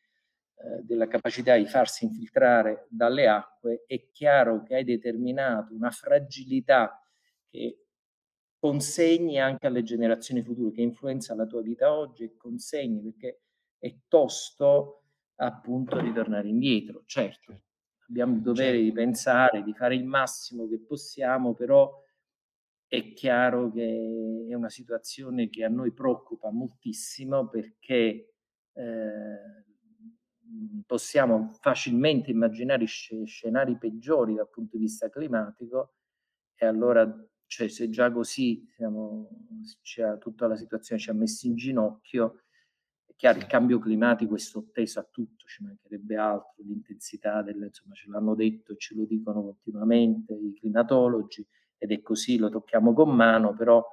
eh, 0.60 0.82
della 0.82 1.06
capacità 1.06 1.56
di 1.56 1.66
farsi 1.66 2.04
infiltrare 2.04 2.88
dalle 2.90 3.28
acque, 3.28 3.84
è 3.86 4.10
chiaro 4.10 4.64
che 4.64 4.74
hai 4.74 4.82
determinato 4.82 5.72
una 5.72 5.92
fragilità 5.92 7.00
che 7.48 7.84
consegni 8.58 9.38
anche 9.38 9.68
alle 9.68 9.84
generazioni 9.84 10.42
future, 10.42 10.74
che 10.74 10.82
influenza 10.82 11.36
la 11.36 11.46
tua 11.46 11.62
vita 11.62 11.92
oggi 11.92 12.24
e 12.24 12.36
consegni 12.36 13.00
perché 13.00 13.42
è 13.78 13.94
tosto 14.08 15.04
appunto 15.36 16.00
di 16.00 16.12
tornare 16.12 16.48
indietro. 16.48 17.04
Certo, 17.06 17.62
abbiamo 18.08 18.34
il 18.34 18.40
dovere 18.40 18.78
certo. 18.78 18.82
di 18.82 18.92
pensare, 18.92 19.62
di 19.62 19.74
fare 19.74 19.94
il 19.94 20.06
massimo 20.06 20.66
che 20.66 20.80
possiamo, 20.80 21.54
però 21.54 22.02
è 22.88 23.12
chiaro 23.12 23.70
che 23.70 24.46
è 24.48 24.54
una 24.54 24.70
situazione 24.70 25.50
che 25.50 25.62
a 25.62 25.68
noi 25.68 25.92
preoccupa 25.92 26.50
moltissimo 26.50 27.46
perché 27.48 28.32
eh, 28.72 29.64
possiamo 30.86 31.52
facilmente 31.60 32.30
immaginare 32.30 32.86
scenari 32.86 33.76
peggiori 33.76 34.34
dal 34.34 34.48
punto 34.48 34.78
di 34.78 34.84
vista 34.84 35.10
climatico 35.10 35.96
e 36.54 36.64
allora 36.64 37.06
cioè, 37.44 37.68
se 37.68 37.90
già 37.90 38.10
così 38.10 38.66
siamo, 38.74 39.28
tutta 40.18 40.46
la 40.46 40.56
situazione 40.56 41.00
ci 41.00 41.10
ha 41.10 41.14
messo 41.14 41.46
in 41.46 41.56
ginocchio, 41.56 42.42
è 43.06 43.14
chiaro 43.16 43.38
il 43.38 43.46
cambio 43.46 43.78
climatico 43.78 44.34
è 44.34 44.38
sotteso 44.38 45.00
a 45.00 45.08
tutto, 45.10 45.46
ci 45.46 45.62
mancherebbe 45.62 46.16
altro, 46.16 46.62
l'intensità 46.62 47.42
del, 47.42 47.62
insomma 47.62 47.94
ce 47.94 48.10
l'hanno 48.10 48.34
detto 48.34 48.72
e 48.72 48.76
ce 48.76 48.94
lo 48.94 49.04
dicono 49.04 49.42
continuamente 49.42 50.34
i 50.34 50.54
climatologi 50.54 51.46
ed 51.78 51.92
è 51.92 52.02
così, 52.02 52.36
lo 52.36 52.50
tocchiamo 52.50 52.92
con 52.92 53.14
mano, 53.14 53.54
però 53.54 53.84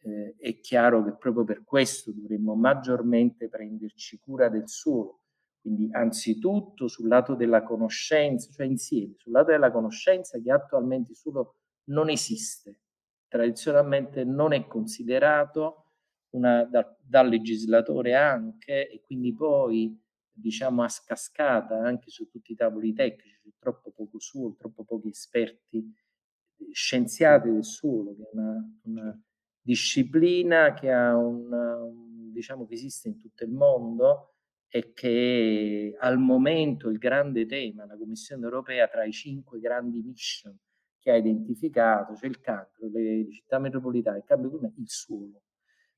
eh, 0.00 0.34
è 0.38 0.58
chiaro 0.60 1.04
che 1.04 1.14
proprio 1.16 1.44
per 1.44 1.62
questo 1.64 2.12
dovremmo 2.12 2.54
maggiormente 2.54 3.48
prenderci 3.48 4.18
cura 4.18 4.48
del 4.48 4.68
suolo, 4.68 5.20
quindi 5.60 5.88
anzitutto 5.92 6.88
sul 6.88 7.08
lato 7.08 7.34
della 7.34 7.62
conoscenza, 7.62 8.50
cioè 8.52 8.66
insieme, 8.66 9.14
sul 9.18 9.32
lato 9.32 9.50
della 9.50 9.70
conoscenza 9.70 10.40
che 10.40 10.50
attualmente 10.50 11.14
solo 11.14 11.56
non 11.84 12.08
esiste, 12.08 12.80
tradizionalmente 13.28 14.24
non 14.24 14.52
è 14.52 14.66
considerato 14.66 15.84
una, 16.30 16.64
da, 16.64 16.96
dal 17.00 17.28
legislatore 17.28 18.14
anche 18.14 18.88
e 18.88 19.00
quindi 19.00 19.34
poi 19.34 19.98
diciamo 20.30 20.82
a 20.82 20.88
scascata 20.88 21.78
anche 21.78 22.10
su 22.10 22.28
tutti 22.28 22.52
i 22.52 22.56
tavoli 22.56 22.92
tecnici, 22.92 23.54
troppo 23.58 23.90
poco 23.90 24.20
suolo, 24.20 24.54
troppo 24.56 24.84
pochi 24.84 25.08
esperti 25.08 25.92
scienziati 26.72 27.50
del 27.50 27.64
suolo, 27.64 28.14
che 28.14 28.22
è 28.22 28.28
una, 28.32 28.78
una 28.82 29.22
disciplina 29.60 30.74
che 30.74 30.92
ha 30.92 31.16
un, 31.16 32.30
diciamo 32.32 32.66
che 32.66 32.74
esiste 32.74 33.08
in 33.08 33.18
tutto 33.18 33.44
il 33.44 33.50
mondo, 33.50 34.34
è 34.68 34.92
che 34.92 35.96
al 35.98 36.18
momento 36.18 36.88
il 36.88 36.98
grande 36.98 37.46
tema, 37.46 37.86
la 37.86 37.96
Commissione 37.96 38.44
europea 38.44 38.88
tra 38.88 39.04
i 39.04 39.12
cinque 39.12 39.58
grandi 39.60 40.02
mission 40.02 40.56
che 40.98 41.10
ha 41.12 41.16
identificato, 41.16 42.14
c'è 42.14 42.26
il 42.26 42.40
cancro, 42.40 42.88
le 42.88 43.28
città 43.30 43.58
metropolitane, 43.58 44.18
il 44.18 44.24
cambio 44.24 44.50
climatico, 44.50 44.80
il 44.80 44.88
suolo, 44.88 45.42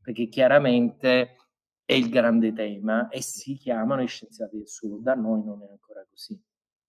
perché 0.03 0.29
chiaramente 0.29 1.37
è 1.85 1.95
il 1.95 2.11
grande 2.11 2.53
tema 2.53 3.09
e 3.09 3.23
si 3.23 3.55
chiamano 3.55 4.03
i 4.03 4.07
scienziati 4.07 4.59
del 4.59 4.69
suolo, 4.69 4.99
da 4.99 5.15
noi 5.15 5.43
non 5.43 5.63
è 5.63 5.69
ancora 5.71 6.07
così. 6.09 6.39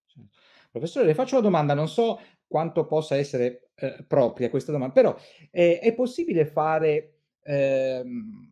Certo. 0.06 0.30
Professore, 0.72 1.06
le 1.06 1.16
faccio 1.16 1.36
una 1.36 1.44
domanda, 1.44 1.74
non 1.74 1.88
so 1.88 2.20
quanto 2.48 2.86
possa 2.86 3.16
essere 3.16 3.70
eh, 3.76 4.04
propria 4.08 4.50
questa 4.50 4.72
domanda, 4.72 4.94
però 4.94 5.16
eh, 5.52 5.80
è 5.80 5.94
possibile 5.94 6.46
fare 6.46 7.22
ehm, 7.44 8.52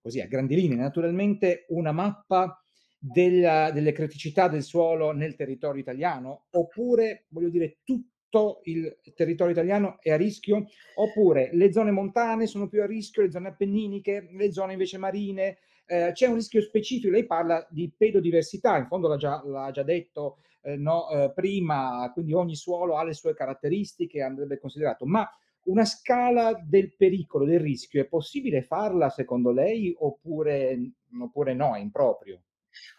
così 0.00 0.20
a 0.20 0.26
grandi 0.26 0.54
linee, 0.54 0.76
naturalmente 0.76 1.64
una 1.68 1.92
mappa 1.92 2.60
della, 2.98 3.70
delle 3.72 3.92
criticità 3.92 4.48
del 4.48 4.62
suolo 4.62 5.12
nel 5.12 5.34
territorio 5.34 5.80
italiano, 5.80 6.46
oppure 6.50 7.26
voglio 7.28 7.48
dire 7.48 7.78
tutto 7.84 8.60
il 8.64 8.98
territorio 9.14 9.52
italiano 9.52 9.98
è 10.00 10.10
a 10.12 10.16
rischio, 10.16 10.66
oppure 10.96 11.50
le 11.52 11.72
zone 11.72 11.90
montane 11.90 12.46
sono 12.46 12.68
più 12.68 12.82
a 12.82 12.86
rischio, 12.86 13.22
le 13.22 13.30
zone 13.30 13.48
appenniniche, 13.48 14.28
le 14.30 14.52
zone 14.52 14.72
invece 14.72 14.98
marine, 14.98 15.58
eh, 15.86 16.10
c'è 16.12 16.26
un 16.26 16.34
rischio 16.34 16.60
specifico, 16.60 17.10
lei 17.12 17.26
parla 17.26 17.66
di 17.70 17.92
pedodiversità, 17.96 18.76
in 18.76 18.86
fondo 18.86 19.08
l'ha 19.08 19.16
già, 19.16 19.42
l'ha 19.44 19.70
già 19.70 19.82
detto 19.82 20.38
eh, 20.66 20.76
no, 20.76 21.08
eh, 21.10 21.32
prima, 21.32 22.10
quindi 22.12 22.32
ogni 22.32 22.56
suolo 22.56 22.96
ha 22.96 23.04
le 23.04 23.14
sue 23.14 23.34
caratteristiche, 23.34 24.20
andrebbe 24.20 24.58
considerato, 24.58 25.06
ma 25.06 25.28
una 25.66 25.84
scala 25.84 26.54
del 26.54 26.96
pericolo, 26.96 27.44
del 27.44 27.60
rischio, 27.60 28.00
è 28.00 28.06
possibile 28.06 28.62
farla 28.62 29.08
secondo 29.08 29.52
lei 29.52 29.94
oppure, 29.96 30.92
oppure 31.20 31.54
no, 31.54 31.76
è 31.76 31.78
improprio? 31.78 32.42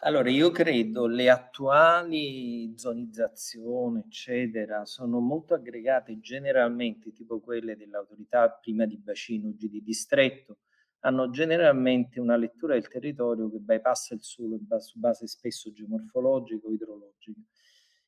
Allora, 0.00 0.30
io 0.30 0.50
credo 0.50 1.06
le 1.06 1.28
attuali 1.30 2.72
zonizzazioni, 2.74 4.00
eccetera, 4.00 4.84
sono 4.84 5.20
molto 5.20 5.54
aggregate 5.54 6.18
generalmente, 6.20 7.12
tipo 7.12 7.38
quelle 7.38 7.76
dell'autorità 7.76 8.50
prima 8.50 8.86
di 8.86 8.96
bacino, 8.96 9.48
oggi 9.48 9.68
di 9.68 9.82
distretto, 9.82 10.58
hanno 11.00 11.30
generalmente 11.30 12.20
una 12.20 12.36
lettura 12.36 12.74
del 12.74 12.88
territorio 12.88 13.50
che 13.50 13.58
bypassa 13.58 14.14
il 14.14 14.22
suolo 14.22 14.58
su 14.78 14.98
base 14.98 15.26
spesso 15.26 15.72
geomorfologica 15.72 16.66
o 16.66 16.72
idrologica, 16.72 17.40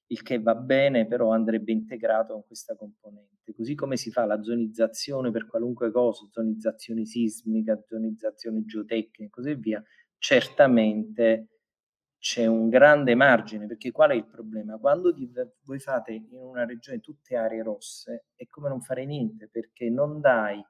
il 0.06 0.22
che 0.22 0.40
va 0.40 0.56
bene, 0.56 1.06
però 1.06 1.30
andrebbe 1.30 1.70
integrato 1.70 2.32
con 2.32 2.44
questa 2.44 2.74
componente. 2.74 3.52
Così 3.54 3.74
come 3.74 3.96
si 3.96 4.10
fa 4.10 4.24
la 4.24 4.42
zonizzazione 4.42 5.30
per 5.30 5.46
qualunque 5.46 5.90
cosa, 5.92 6.26
zonizzazione 6.30 7.04
sismica, 7.04 7.80
zonizzazione 7.86 8.64
geotecnica 8.64 9.24
e 9.24 9.30
così 9.30 9.54
via, 9.54 9.82
certamente 10.18 11.48
c'è 12.18 12.44
un 12.46 12.68
grande 12.68 13.14
margine, 13.14 13.66
perché 13.66 13.92
qual 13.92 14.10
è 14.10 14.14
il 14.14 14.26
problema? 14.26 14.76
Quando 14.78 15.14
voi 15.62 15.78
fate 15.78 16.12
in 16.12 16.26
una 16.32 16.66
regione 16.66 17.00
tutte 17.00 17.36
aree 17.36 17.62
rosse, 17.62 18.26
è 18.34 18.46
come 18.46 18.68
non 18.68 18.80
fare 18.82 19.06
niente, 19.06 19.48
perché 19.48 19.88
non 19.88 20.20
dai 20.20 20.62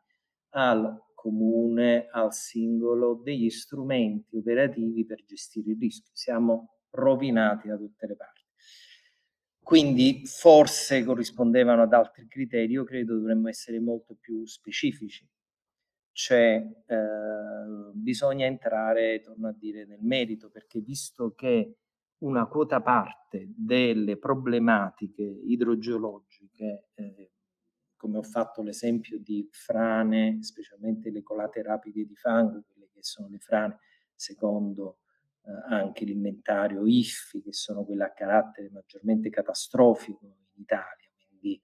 al 0.50 0.96
comune, 1.20 2.08
al 2.10 2.32
singolo, 2.32 3.20
degli 3.22 3.50
strumenti 3.50 4.36
operativi 4.36 5.04
per 5.04 5.24
gestire 5.24 5.70
il 5.72 5.78
rischio. 5.78 6.10
Siamo 6.14 6.78
rovinati 6.90 7.68
da 7.68 7.76
tutte 7.76 8.06
le 8.06 8.16
parti. 8.16 8.40
Quindi 9.62 10.22
forse 10.24 11.04
corrispondevano 11.04 11.82
ad 11.82 11.92
altri 11.92 12.26
criteri, 12.26 12.72
io 12.72 12.84
credo 12.84 13.14
dovremmo 13.14 13.48
essere 13.48 13.78
molto 13.78 14.16
più 14.18 14.44
specifici 14.46 15.28
cioè 16.12 16.62
eh, 16.86 17.90
bisogna 17.94 18.46
entrare, 18.46 19.20
torno 19.20 19.48
a 19.48 19.54
dire, 19.56 19.86
nel 19.86 20.02
merito, 20.02 20.50
perché 20.50 20.80
visto 20.80 21.32
che 21.34 21.76
una 22.18 22.46
quota 22.46 22.82
parte 22.82 23.52
delle 23.56 24.18
problematiche 24.18 25.22
idrogeologiche, 25.22 26.88
eh, 26.94 27.30
come 28.00 28.16
ho 28.16 28.22
fatto 28.22 28.62
l'esempio 28.62 29.18
di 29.18 29.46
frane, 29.52 30.42
specialmente 30.42 31.10
le 31.10 31.22
colate 31.22 31.60
rapide 31.60 32.06
di 32.06 32.16
fango, 32.16 32.64
quelle 32.66 32.88
che 32.90 33.02
sono 33.02 33.28
le 33.28 33.38
frane 33.38 33.78
secondo 34.14 35.00
eh, 35.44 35.50
anche 35.68 36.06
l'inventario 36.06 36.86
IFFI, 36.86 37.42
che 37.42 37.52
sono 37.52 37.84
quelle 37.84 38.04
a 38.04 38.12
carattere 38.14 38.70
maggiormente 38.70 39.28
catastrofico 39.28 40.24
in 40.24 40.62
Italia, 40.62 41.10
quindi 41.28 41.62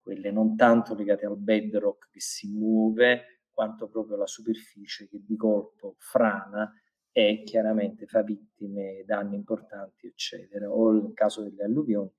quelle 0.00 0.30
non 0.30 0.56
tanto 0.56 0.94
legate 0.94 1.26
al 1.26 1.36
bedrock 1.36 2.08
che 2.08 2.20
si 2.20 2.48
muove, 2.48 3.42
quanto 3.52 3.86
proprio 3.86 4.16
la 4.16 4.26
superficie 4.26 5.06
che 5.06 5.20
di 5.22 5.36
colpo 5.36 5.96
frana 5.98 6.72
e 7.12 7.42
chiaramente 7.44 8.06
fa 8.06 8.22
vittime, 8.22 9.04
danni 9.04 9.36
importanti, 9.36 10.06
eccetera, 10.06 10.70
o 10.70 10.92
il 10.92 11.12
caso 11.12 11.42
delle 11.42 11.64
alluvioni. 11.64 12.10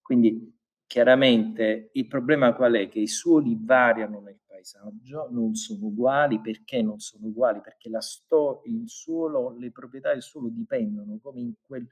Quindi 0.00 0.56
chiaramente 0.88 1.90
il 1.92 2.08
problema 2.08 2.54
qual 2.54 2.74
è? 2.74 2.88
Che 2.88 2.98
i 2.98 3.06
suoli 3.06 3.56
variano 3.60 4.20
nel 4.20 4.40
paesaggio, 4.44 5.28
non 5.30 5.54
sono 5.54 5.86
uguali, 5.86 6.40
perché 6.40 6.82
non 6.82 6.98
sono 6.98 7.26
uguali? 7.26 7.60
Perché 7.60 7.88
sto- 8.00 8.62
suolo, 8.86 9.56
le 9.56 9.70
proprietà 9.70 10.12
del 10.12 10.22
suolo 10.22 10.48
dipendono 10.48 11.20
come 11.22 11.40
in 11.40 11.52
quel 11.64 11.86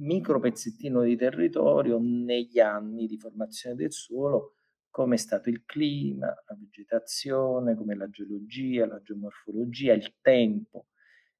micro 0.00 0.40
pezzettino 0.40 1.02
di 1.02 1.16
territorio 1.16 1.98
negli 1.98 2.60
anni 2.60 3.06
di 3.06 3.16
formazione 3.16 3.76
del 3.76 3.92
suolo 3.92 4.56
come 4.96 5.16
è 5.16 5.18
stato 5.18 5.50
il 5.50 5.62
clima, 5.66 6.28
la 6.28 6.56
vegetazione, 6.58 7.76
come 7.76 7.94
la 7.94 8.08
geologia, 8.08 8.86
la 8.86 9.02
geomorfologia, 9.02 9.92
il 9.92 10.14
tempo. 10.22 10.86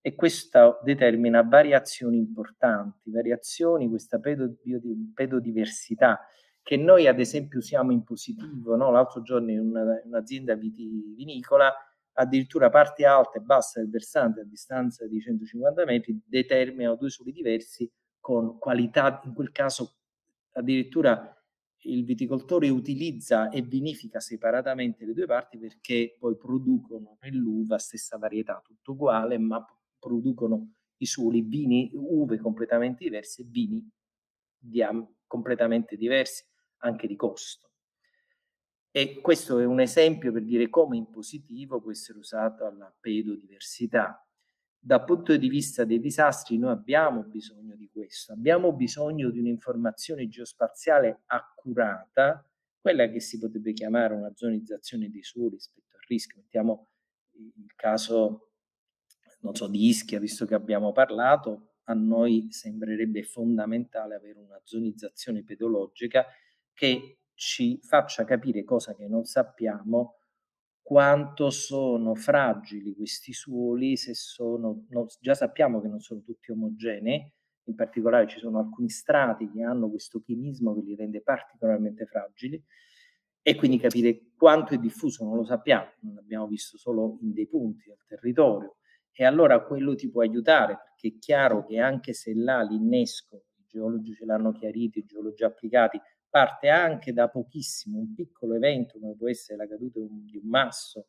E 0.03 0.15
questo 0.15 0.81
determina 0.85 1.43
variazioni 1.43 2.19
importanti, 2.19 3.11
variazioni, 3.11 3.89
questa 3.89 4.21
pedodiversità, 4.21 6.21
che 6.67 6.77
noi 6.77 7.07
ad 7.07 7.21
esempio 7.21 7.61
usiamo 7.61 7.93
in 7.93 8.03
positivo. 8.03 8.75
No? 8.75 8.91
L'altro 8.91 9.23
giorno 9.23 9.53
in, 9.53 9.61
una, 9.61 10.01
un'azienda 10.03 10.57
vitivinicola, 10.57 11.73
addirittura 12.15 12.71
parti 12.71 13.05
alte 13.05 13.39
e 13.39 13.41
basse 13.41 13.79
del 13.79 13.89
versante 13.89 14.41
a 14.41 14.45
distanza 14.45 15.07
di 15.07 15.21
150 15.21 15.85
metri 15.85 16.21
determinano 16.27 16.97
due 16.97 17.09
soli 17.09 17.31
diversi 17.31 17.89
con 18.19 18.59
qualità, 18.59 19.21
in 19.27 19.33
quel 19.33 19.53
caso 19.53 19.99
addirittura 20.55 21.33
il 21.83 22.05
viticoltore 22.05 22.69
utilizza 22.69 23.49
e 23.51 23.63
vinifica 23.63 24.19
separatamente 24.19 25.07
le 25.07 25.15
due 25.15 25.27
parti 25.27 25.59
perché 25.59 26.17
poi 26.19 26.37
producono 26.37 27.17
nell'uva 27.21 27.79
stessa 27.79 28.19
varietà, 28.19 28.61
tutto 28.65 28.91
uguale, 28.91 29.39
ma 29.39 29.65
producono 30.01 30.73
i 30.97 31.07
soli 31.07 31.43
vini, 31.43 31.93
uve 31.95 32.39
completamente 32.39 33.05
diverse 33.05 33.43
e 33.43 33.47
vini 33.49 33.89
di, 34.59 34.83
completamente 35.29 35.97
diversi 35.97 36.55
anche 36.79 37.07
di 37.07 37.17
costo. 37.17 37.71
E 38.91 39.21
questo 39.21 39.59
è 39.59 39.65
un 39.65 39.81
esempio 39.81 40.33
per 40.33 40.43
dire 40.43 40.71
come 40.71 40.97
in 40.97 41.11
positivo 41.11 41.81
può 41.81 41.91
essere 41.91 42.19
usato 42.19 42.71
la 42.71 42.93
pedodiversità 42.99 44.27
dal 44.87 45.03
punto 45.03 45.37
di 45.37 45.49
vista 45.49 45.85
dei 45.85 45.99
disastri 45.99 46.59
noi 46.59 46.71
abbiamo 46.71 47.25
bisogno 47.25 47.75
di 47.75 47.91
questo, 47.91 48.33
abbiamo 48.33 48.73
bisogno 48.73 49.31
di 49.31 49.41
un'informazione 49.41 50.29
geospaziale 50.29 51.23
accurata, 51.27 52.49
quella 52.81 53.09
che 53.09 53.19
si 53.19 53.37
potrebbe 53.41 53.73
chiamare 53.73 54.15
una 54.15 54.31
zonizzazione 54.33 55.11
dei 55.11 55.25
suoli 55.25 55.57
rispetto 55.57 55.97
al 55.97 56.05
rischio. 56.07 56.41
Mettiamo 56.41 56.87
il 57.33 57.75
caso, 57.75 58.53
non 59.41 59.57
so, 59.57 59.67
di 59.67 59.89
Ischia, 59.89 60.21
visto 60.21 60.47
che 60.47 60.55
abbiamo 60.55 60.93
parlato, 60.93 61.79
a 61.89 61.95
noi 61.95 62.47
sembrerebbe 62.51 63.25
fondamentale 63.25 64.15
avere 64.15 64.39
una 64.39 64.61
zonizzazione 64.63 65.43
pedologica 65.43 66.27
che 66.77 67.21
ci 67.35 67.81
faccia 67.83 68.25
capire 68.25 68.63
cosa 68.63 68.95
che 68.95 69.09
non 69.09 69.25
sappiamo 69.25 70.17
quanto 70.83 71.51
sono 71.51 72.15
fragili 72.15 72.95
questi 72.95 73.33
suoli, 73.33 73.97
se 73.97 74.15
sono, 74.15 74.85
no, 74.91 75.07
già 75.19 75.35
sappiamo 75.35 75.81
che 75.81 75.89
non 75.89 76.01
sono 76.01 76.21
tutti 76.21 76.53
omogenei, 76.53 77.33
in 77.65 77.75
particolare 77.75 78.29
ci 78.29 78.39
sono 78.39 78.61
alcuni 78.61 78.89
strati 78.89 79.51
che 79.51 79.63
hanno 79.63 79.89
questo 79.91 80.21
chimismo 80.21 80.75
che 80.75 80.83
li 80.83 80.95
rende 80.95 81.23
particolarmente 81.23 82.05
fragili 82.05 82.63
e 83.43 83.55
quindi 83.57 83.79
capire 83.79 84.33
quanto 84.37 84.75
è 84.75 84.79
diffuso 84.79 85.25
non 85.25 85.37
lo 85.37 85.45
sappiamo, 85.45 85.91
non 86.01 86.15
l'abbiamo 86.15 86.47
visto 86.47 86.77
solo 86.77 87.19
in 87.23 87.33
dei 87.33 87.49
punti 87.49 87.89
del 87.89 88.05
territorio. 88.07 88.77
E 89.13 89.25
allora 89.25 89.65
quello 89.65 89.95
ti 89.95 90.11
può 90.11 90.21
aiutare 90.21 90.77
perché 90.77 91.17
è 91.17 91.19
chiaro 91.19 91.65
che 91.65 91.79
anche 91.79 92.13
se 92.13 92.35
là 92.35 92.61
l'innesco, 92.63 93.47
i 93.57 93.65
geologi 93.67 94.13
ce 94.13 94.27
l'hanno 94.27 94.53
chiarito, 94.53 94.99
i 94.99 95.05
geologi 95.05 95.43
applicati, 95.43 95.99
parte 96.37 96.69
anche 96.69 97.15
da 97.15 97.31
pochissimo, 97.31 97.99
un 97.99 98.13
piccolo 98.13 98.57
evento 98.57 98.99
come 98.99 99.17
può 99.17 99.27
essere 99.27 99.57
la 99.57 99.67
caduta 99.67 100.01
di 100.01 100.37
un 100.37 100.47
masso, 100.51 101.07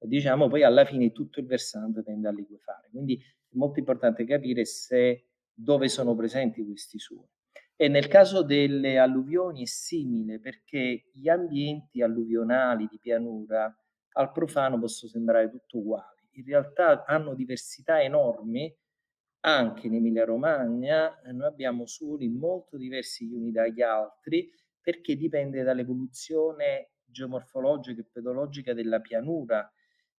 diciamo 0.00 0.48
poi 0.48 0.64
alla 0.64 0.84
fine 0.84 1.12
tutto 1.12 1.38
il 1.38 1.46
versante 1.46 2.02
tende 2.02 2.26
a 2.26 2.32
liquefare. 2.32 2.88
Quindi 2.90 3.14
è 3.16 3.54
molto 3.56 3.78
importante 3.78 4.24
capire 4.24 4.64
se 4.64 5.28
dove 5.52 5.88
sono 5.88 6.16
presenti 6.16 6.64
questi 6.64 6.98
suoni. 6.98 7.30
E 7.76 7.86
nel 7.86 8.08
caso 8.08 8.42
delle 8.42 8.98
alluvioni 8.98 9.62
è 9.62 9.66
simile 9.66 10.40
perché 10.40 11.04
gli 11.12 11.28
ambienti 11.28 12.02
alluvionali 12.02 12.88
di 12.90 12.98
pianura 12.98 13.72
al 14.16 14.32
profano 14.32 14.80
possono 14.80 15.12
sembrare 15.12 15.50
tutto 15.50 15.78
uguali. 15.78 16.28
In 16.32 16.46
realtà 16.46 17.04
hanno 17.04 17.34
diversità 17.34 18.02
enormi 18.02 18.76
anche 19.42 19.86
in 19.86 19.94
Emilia 19.94 20.24
Romagna. 20.24 21.16
Noi 21.26 21.46
abbiamo 21.46 21.86
suoli 21.86 22.28
molto 22.28 22.76
diversi 22.76 23.28
gli 23.28 23.34
uni 23.34 23.52
dagli 23.52 23.80
altri 23.80 24.50
perché 24.84 25.16
dipende 25.16 25.62
dall'evoluzione 25.62 26.90
geomorfologica 27.06 28.02
e 28.02 28.06
pedologica 28.12 28.74
della 28.74 29.00
pianura 29.00 29.66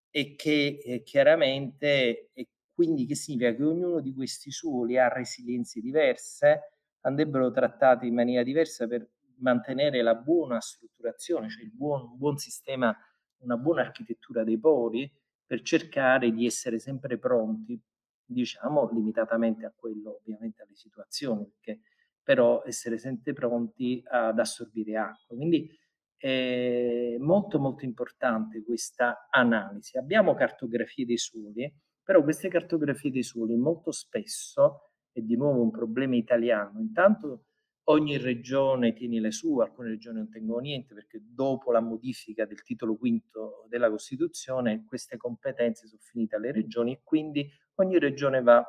e 0.09 0.35
che 0.35 0.81
eh, 0.83 1.03
chiaramente, 1.03 2.31
e 2.33 2.47
quindi 2.73 3.05
che 3.05 3.13
significa 3.13 3.53
che 3.53 3.63
ognuno 3.63 4.01
di 4.01 4.11
questi 4.11 4.49
suoli 4.49 4.97
ha 4.97 5.07
resilienze 5.07 5.79
diverse, 5.81 6.71
andrebbero 7.01 7.51
trattati 7.51 8.07
in 8.07 8.15
maniera 8.15 8.41
diversa 8.41 8.87
per 8.87 9.07
mantenere 9.37 10.01
la 10.01 10.15
buona 10.15 10.59
strutturazione, 10.59 11.47
cioè 11.49 11.63
il 11.63 11.71
buon, 11.71 12.17
buon 12.17 12.37
sistema, 12.37 12.95
una 13.43 13.57
buona 13.57 13.81
architettura 13.81 14.43
dei 14.43 14.57
pori, 14.57 15.11
per 15.45 15.61
cercare 15.61 16.31
di 16.31 16.47
essere 16.47 16.79
sempre 16.79 17.19
pronti, 17.19 17.79
diciamo 18.25 18.89
limitatamente 18.91 19.65
a 19.65 19.73
quello, 19.75 20.15
ovviamente 20.21 20.63
alle 20.63 20.75
situazioni, 20.75 21.45
perché 21.45 21.81
però 22.25 22.63
essere 22.65 22.97
sempre 22.97 23.33
pronti 23.33 24.01
ad 24.03 24.39
assorbire 24.39 24.97
acqua. 24.97 25.35
Quindi 25.35 25.69
è 26.17 27.17
molto 27.19 27.59
molto 27.59 27.85
importante 27.85 28.63
questa 28.63 29.27
analisi. 29.29 29.95
Abbiamo 29.99 30.33
cartografie 30.33 31.05
dei 31.05 31.19
suoli, 31.19 31.71
però 32.01 32.23
queste 32.23 32.49
cartografie 32.49 33.11
dei 33.11 33.21
suoli 33.21 33.55
molto 33.55 33.91
spesso, 33.91 34.89
è 35.11 35.21
di 35.21 35.35
nuovo 35.37 35.61
un 35.61 35.69
problema 35.69 36.15
italiano, 36.15 36.79
intanto 36.79 37.45
ogni 37.89 38.17
regione 38.17 38.93
tiene 38.93 39.19
le 39.19 39.31
sue, 39.31 39.63
alcune 39.63 39.89
regioni 39.89 40.17
non 40.17 40.29
tengono 40.29 40.59
niente 40.61 40.95
perché 40.95 41.21
dopo 41.23 41.71
la 41.71 41.81
modifica 41.81 42.45
del 42.45 42.63
titolo 42.63 42.97
quinto 42.97 43.65
della 43.69 43.91
Costituzione 43.91 44.83
queste 44.87 45.17
competenze 45.17 45.85
sono 45.85 46.01
finite 46.01 46.35
alle 46.35 46.51
regioni 46.51 46.93
e 46.93 47.01
quindi 47.03 47.47
ogni 47.75 47.99
regione 47.99 48.41
va 48.41 48.65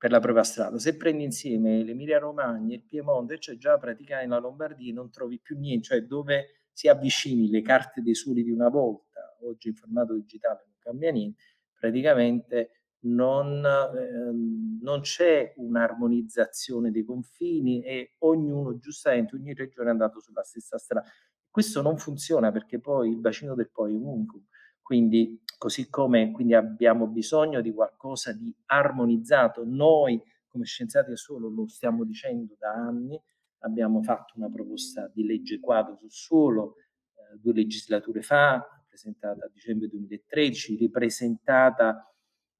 per 0.00 0.10
la 0.10 0.18
propria 0.18 0.44
strada. 0.44 0.78
Se 0.78 0.96
prendi 0.96 1.24
insieme 1.24 1.84
l'Emilia 1.84 2.18
Romagna, 2.18 2.74
il 2.74 2.82
Piemonte, 2.82 3.38
cioè 3.38 3.58
già 3.58 3.76
praticamente 3.76 4.30
la 4.30 4.38
Lombardia 4.38 4.94
non 4.94 5.10
trovi 5.10 5.38
più 5.38 5.58
niente, 5.58 5.88
cioè 5.88 6.00
dove 6.04 6.62
si 6.72 6.88
avvicini 6.88 7.50
le 7.50 7.60
carte 7.60 8.00
dei 8.00 8.14
soli 8.14 8.42
di 8.42 8.50
una 8.50 8.70
volta, 8.70 9.36
oggi 9.42 9.68
in 9.68 9.74
formato 9.74 10.14
digitale 10.14 10.64
non 10.64 10.76
cambia 10.78 11.12
niente, 11.12 11.42
praticamente 11.78 12.70
non, 13.00 13.62
eh, 13.62 14.80
non 14.80 15.02
c'è 15.02 15.52
un'armonizzazione 15.56 16.90
dei 16.90 17.04
confini 17.04 17.82
e 17.82 18.14
ognuno, 18.20 18.78
giustamente, 18.78 19.36
ogni 19.36 19.52
regione 19.52 19.88
è 19.88 19.92
andato 19.92 20.18
sulla 20.18 20.42
stessa 20.42 20.78
strada. 20.78 21.06
Questo 21.50 21.82
non 21.82 21.98
funziona 21.98 22.50
perché 22.50 22.80
poi 22.80 23.10
il 23.10 23.20
bacino 23.20 23.54
del 23.54 23.70
Po 23.70 23.86
è 23.86 23.90
un 23.90 24.06
unicum, 24.06 24.46
quindi 24.80 25.42
così 25.60 25.90
come 25.90 26.30
quindi 26.30 26.54
abbiamo 26.54 27.06
bisogno 27.06 27.60
di 27.60 27.70
qualcosa 27.70 28.32
di 28.32 28.50
armonizzato. 28.64 29.62
Noi 29.66 30.18
come 30.46 30.64
scienziati 30.64 31.08
del 31.08 31.18
suolo 31.18 31.50
lo 31.50 31.68
stiamo 31.68 32.02
dicendo 32.02 32.56
da 32.58 32.70
anni, 32.72 33.20
abbiamo 33.58 34.02
fatto 34.02 34.32
una 34.38 34.48
proposta 34.48 35.10
di 35.12 35.26
legge 35.26 35.60
quadro 35.60 35.98
sul 35.98 36.10
suolo 36.10 36.76
eh, 36.76 37.38
due 37.38 37.52
legislature 37.52 38.22
fa, 38.22 38.66
presentata 38.88 39.44
a 39.44 39.50
dicembre 39.52 39.88
2013, 39.88 40.76
ripresentata 40.76 42.10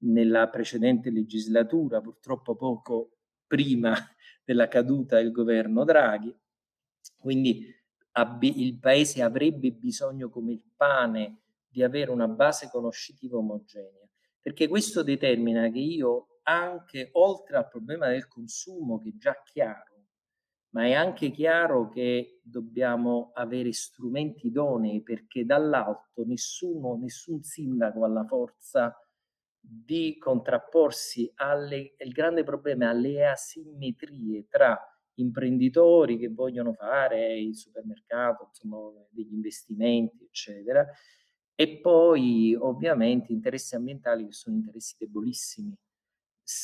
nella 0.02 0.50
precedente 0.50 1.08
legislatura, 1.08 2.02
purtroppo 2.02 2.54
poco 2.54 3.16
prima 3.46 3.94
della 4.44 4.68
caduta 4.68 5.16
del 5.16 5.32
governo 5.32 5.84
Draghi. 5.84 6.36
Quindi 7.18 7.66
il 8.42 8.78
paese 8.78 9.22
avrebbe 9.22 9.72
bisogno 9.72 10.28
come 10.28 10.52
il 10.52 10.62
pane 10.76 11.38
di 11.70 11.82
avere 11.82 12.10
una 12.10 12.26
base 12.26 12.68
conoscitiva 12.68 13.38
omogenea, 13.38 14.08
perché 14.40 14.68
questo 14.68 15.02
determina 15.02 15.70
che 15.70 15.78
io 15.78 16.40
anche 16.42 17.10
oltre 17.12 17.56
al 17.58 17.68
problema 17.68 18.08
del 18.08 18.26
consumo 18.26 19.00
che 19.00 19.10
è 19.10 19.16
già 19.16 19.40
chiaro, 19.44 19.90
ma 20.70 20.84
è 20.84 20.92
anche 20.92 21.30
chiaro 21.30 21.88
che 21.88 22.40
dobbiamo 22.42 23.30
avere 23.34 23.72
strumenti 23.72 24.48
idonei 24.48 25.02
perché 25.02 25.44
dall'alto 25.44 26.24
nessuno, 26.24 26.96
nessun 26.96 27.42
sindaco 27.42 28.04
ha 28.04 28.08
la 28.08 28.24
forza 28.24 28.96
di 29.60 30.16
contrapporsi 30.18 31.30
alle, 31.36 31.94
il 31.98 32.12
grande 32.12 32.44
problema 32.44 32.88
alle 32.88 33.26
asimmetrie 33.26 34.46
tra 34.48 34.78
imprenditori 35.14 36.18
che 36.18 36.28
vogliono 36.28 36.72
fare 36.72 37.38
il 37.38 37.54
supermercato, 37.54 38.46
insomma, 38.46 38.90
degli 39.10 39.34
investimenti, 39.34 40.24
eccetera, 40.24 40.86
e 41.60 41.76
poi 41.76 42.56
ovviamente 42.58 43.32
interessi 43.32 43.74
ambientali 43.74 44.24
che 44.24 44.32
sono 44.32 44.56
interessi 44.56 44.94
debolissimi, 44.98 45.76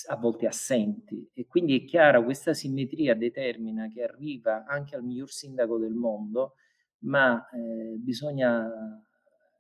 a 0.07 0.17
volte 0.17 0.47
assenti. 0.47 1.29
E 1.35 1.47
quindi 1.47 1.79
è 1.79 1.85
chiaro, 1.85 2.25
questa 2.25 2.55
simmetria 2.55 3.15
determina 3.15 3.89
che 3.89 4.05
arriva 4.05 4.65
anche 4.65 4.97
al 4.97 5.05
miglior 5.05 5.31
sindaco 5.31 5.77
del 5.77 5.93
mondo, 5.93 6.55
ma 7.01 7.47
eh, 7.51 7.97
bisogna 7.99 8.67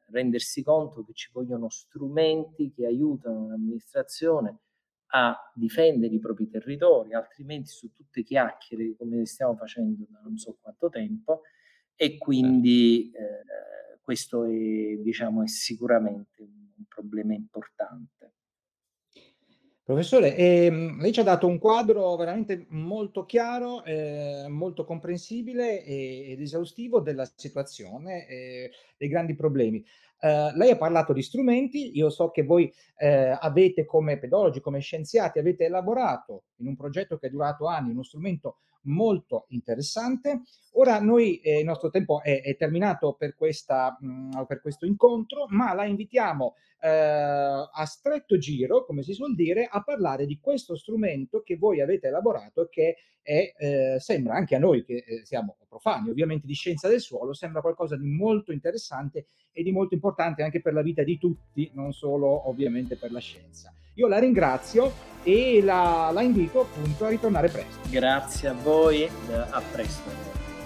rendersi 0.06 0.62
conto 0.62 1.04
che 1.04 1.12
ci 1.12 1.28
vogliono 1.30 1.68
strumenti 1.68 2.72
che 2.72 2.86
aiutano 2.86 3.48
l'amministrazione 3.48 4.60
a 5.08 5.36
difendere 5.54 6.14
i 6.14 6.18
propri 6.18 6.48
territori, 6.48 7.12
altrimenti 7.12 7.68
su 7.68 7.92
tutte 7.92 8.22
chiacchiere 8.22 8.96
come 8.96 9.26
stiamo 9.26 9.54
facendo 9.54 10.06
da 10.08 10.18
non 10.22 10.38
so 10.38 10.56
quanto 10.62 10.88
tempo 10.88 11.42
e 11.94 12.16
quindi 12.16 13.10
eh, 13.10 13.42
questo 14.06 14.44
è, 14.44 14.96
diciamo, 14.98 15.42
è 15.42 15.48
sicuramente 15.48 16.40
un 16.40 16.84
problema 16.86 17.34
importante. 17.34 18.34
Professore, 19.82 20.36
ehm, 20.36 21.00
lei 21.00 21.12
ci 21.12 21.18
ha 21.18 21.24
dato 21.24 21.48
un 21.48 21.58
quadro 21.58 22.14
veramente 22.14 22.66
molto 22.68 23.24
chiaro, 23.24 23.82
eh, 23.82 24.46
molto 24.48 24.84
comprensibile 24.84 25.82
ed 25.82 26.40
esaustivo 26.40 27.00
della 27.00 27.28
situazione 27.34 28.28
e 28.28 28.70
dei 28.96 29.08
grandi 29.08 29.34
problemi. 29.34 29.84
Eh, 30.20 30.52
lei 30.54 30.70
ha 30.70 30.76
parlato 30.76 31.12
di 31.12 31.22
strumenti, 31.22 31.96
io 31.96 32.08
so 32.08 32.30
che 32.30 32.44
voi 32.44 32.72
eh, 32.98 33.36
avete 33.40 33.84
come 33.84 34.20
pedologi, 34.20 34.60
come 34.60 34.78
scienziati, 34.78 35.40
avete 35.40 35.64
elaborato 35.64 36.44
in 36.58 36.68
un 36.68 36.76
progetto 36.76 37.18
che 37.18 37.26
è 37.26 37.30
durato 37.30 37.66
anni 37.66 37.90
uno 37.90 38.04
strumento 38.04 38.58
molto 38.86 39.46
interessante. 39.48 40.42
Ora 40.72 41.00
noi, 41.00 41.38
eh, 41.38 41.60
il 41.60 41.64
nostro 41.64 41.90
tempo 41.90 42.22
è, 42.22 42.42
è 42.42 42.56
terminato 42.56 43.14
per, 43.14 43.34
questa, 43.34 43.96
mh, 43.98 44.06
mm, 44.06 44.42
per, 44.46 44.60
questo 44.60 44.86
incontro, 44.86 45.46
ma 45.48 45.72
la 45.74 45.84
invitiamo 45.84 46.54
eh, 46.80 46.88
a 46.88 47.84
stretto 47.86 48.38
giro, 48.38 48.84
come 48.84 49.02
si 49.02 49.12
suol 49.12 49.34
dire, 49.34 49.68
a 49.70 49.82
parlare 49.82 50.26
di 50.26 50.38
questo 50.40 50.76
strumento 50.76 51.42
che 51.42 51.56
voi 51.56 51.80
avete 51.80 52.08
elaborato 52.08 52.62
e 52.62 52.68
che 52.68 52.96
è, 53.22 53.52
eh, 53.58 53.96
sembra 53.98 54.34
anche 54.34 54.54
a 54.54 54.58
noi 54.58 54.84
che 54.84 55.04
eh, 55.06 55.24
siamo 55.24 55.56
profani 55.66 56.10
ovviamente 56.10 56.46
di 56.46 56.54
scienza 56.54 56.88
del 56.88 57.00
suolo, 57.00 57.34
sembra 57.34 57.60
qualcosa 57.60 57.96
di 57.96 58.06
molto 58.06 58.52
interessante 58.52 59.26
e 59.52 59.62
di 59.62 59.72
molto 59.72 59.94
importante 59.94 60.42
anche 60.42 60.60
per 60.60 60.72
la 60.72 60.82
vita 60.82 61.02
di 61.02 61.18
tutti, 61.18 61.70
non 61.74 61.92
solo 61.92 62.48
ovviamente 62.48 62.96
per 62.96 63.10
la 63.10 63.20
scienza. 63.20 63.74
Io 63.96 64.08
la 64.08 64.18
ringrazio 64.18 64.92
e 65.22 65.60
la, 65.62 66.10
la 66.12 66.20
invito 66.20 66.60
appunto 66.60 67.06
a 67.06 67.08
ritornare 67.08 67.48
presto. 67.48 67.88
Grazie 67.88 68.48
a 68.48 68.52
voi, 68.52 69.08
a 69.50 69.62
presto. 69.72 70.10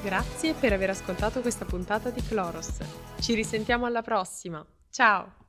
Grazie 0.03 0.55
per 0.55 0.73
aver 0.73 0.91
ascoltato 0.91 1.41
questa 1.41 1.65
puntata 1.65 2.11
di 2.11 2.23
Cloros. 2.23 2.79
Ci 3.21 3.35
risentiamo 3.35 3.87
alla 3.87 4.03
prossima. 4.03 4.65
Ciao! 4.91 5.40